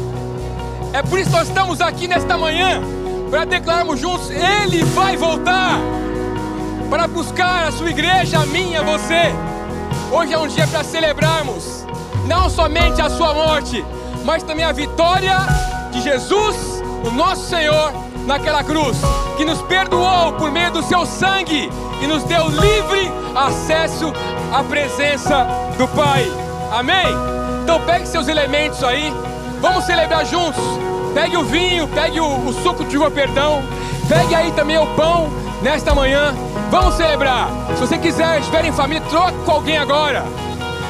[0.92, 2.82] É por isso que nós estamos aqui nesta manhã
[3.30, 5.78] para declararmos juntos: Ele vai voltar
[6.90, 9.32] para buscar a sua igreja, a minha, você.
[10.10, 11.86] Hoje é um dia para celebrarmos
[12.26, 13.84] não somente a sua morte,
[14.24, 15.36] mas também a vitória
[15.92, 16.56] de Jesus,
[17.04, 17.92] o nosso Senhor,
[18.26, 18.98] naquela cruz,
[19.40, 21.70] que nos perdoou por meio do seu sangue
[22.02, 24.12] e nos deu livre acesso
[24.52, 25.46] à presença
[25.78, 26.30] do Pai.
[26.70, 27.06] Amém?
[27.62, 29.10] Então pegue seus elementos aí,
[29.58, 30.62] vamos celebrar juntos.
[31.14, 33.62] Pegue o vinho, pegue o, o suco de uva, perdão.
[34.06, 35.30] Pegue aí também o pão
[35.62, 36.34] nesta manhã.
[36.70, 37.48] Vamos celebrar.
[37.76, 40.22] Se você quiser, estiver em família, troque com alguém agora.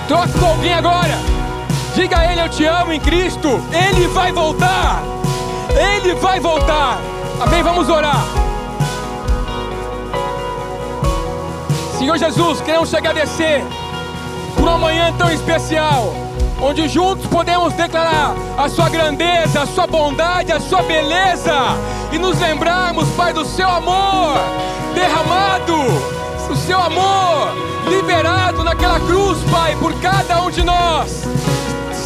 [0.08, 1.16] Troque com alguém agora.
[1.94, 3.60] Diga a Ele: Eu te amo em Cristo.
[3.70, 5.04] Ele vai voltar.
[5.94, 6.98] Ele vai voltar.
[7.40, 7.62] Amém?
[7.62, 8.22] Vamos orar.
[11.98, 13.64] Senhor Jesus, queremos te agradecer
[14.54, 16.12] por uma manhã tão especial,
[16.60, 21.56] onde juntos podemos declarar a Sua grandeza, a Sua bondade, a Sua beleza
[22.12, 24.36] e nos lembrarmos, Pai, do Seu amor
[24.94, 25.76] derramado,
[26.50, 27.54] o Seu amor
[27.88, 31.24] liberado naquela cruz, Pai, por cada um de nós.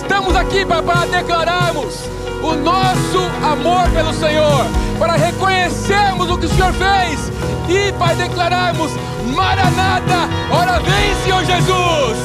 [0.05, 1.95] Estamos aqui, para declararmos
[2.43, 4.67] o nosso amor pelo Senhor,
[4.99, 7.33] para reconhecermos o que o Senhor fez
[7.67, 8.91] e para declararmos:
[9.35, 12.19] Maranata, ora vem, Senhor Jesus.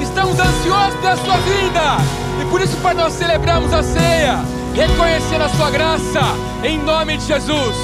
[0.00, 1.96] Estamos ansiosos pela Sua vinda
[2.40, 4.38] e por isso, Pai, nós celebramos a ceia,
[4.72, 6.20] reconhecendo a Sua graça,
[6.62, 7.74] em nome de Jesus.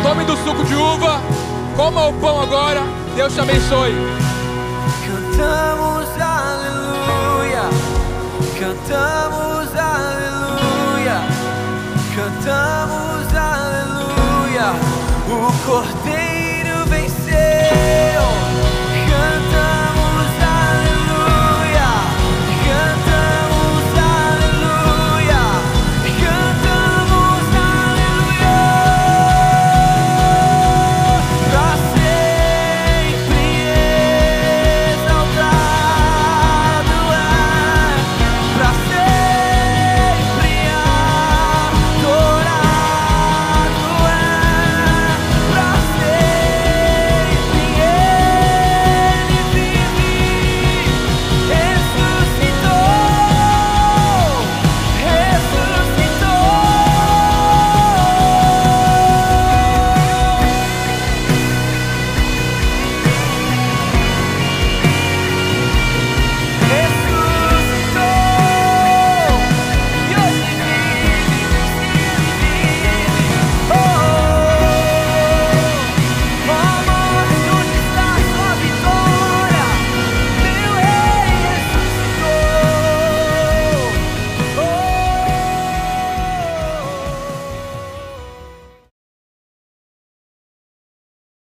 [0.00, 1.20] Tome do suco de uva,
[1.76, 2.82] coma o pão agora,
[3.16, 3.94] Deus te abençoe.
[5.04, 6.57] Cantamos aleluia,
[8.58, 11.20] cantamos aleluia,
[12.14, 14.72] cantamos aleluia.
[15.28, 16.37] O cordeiro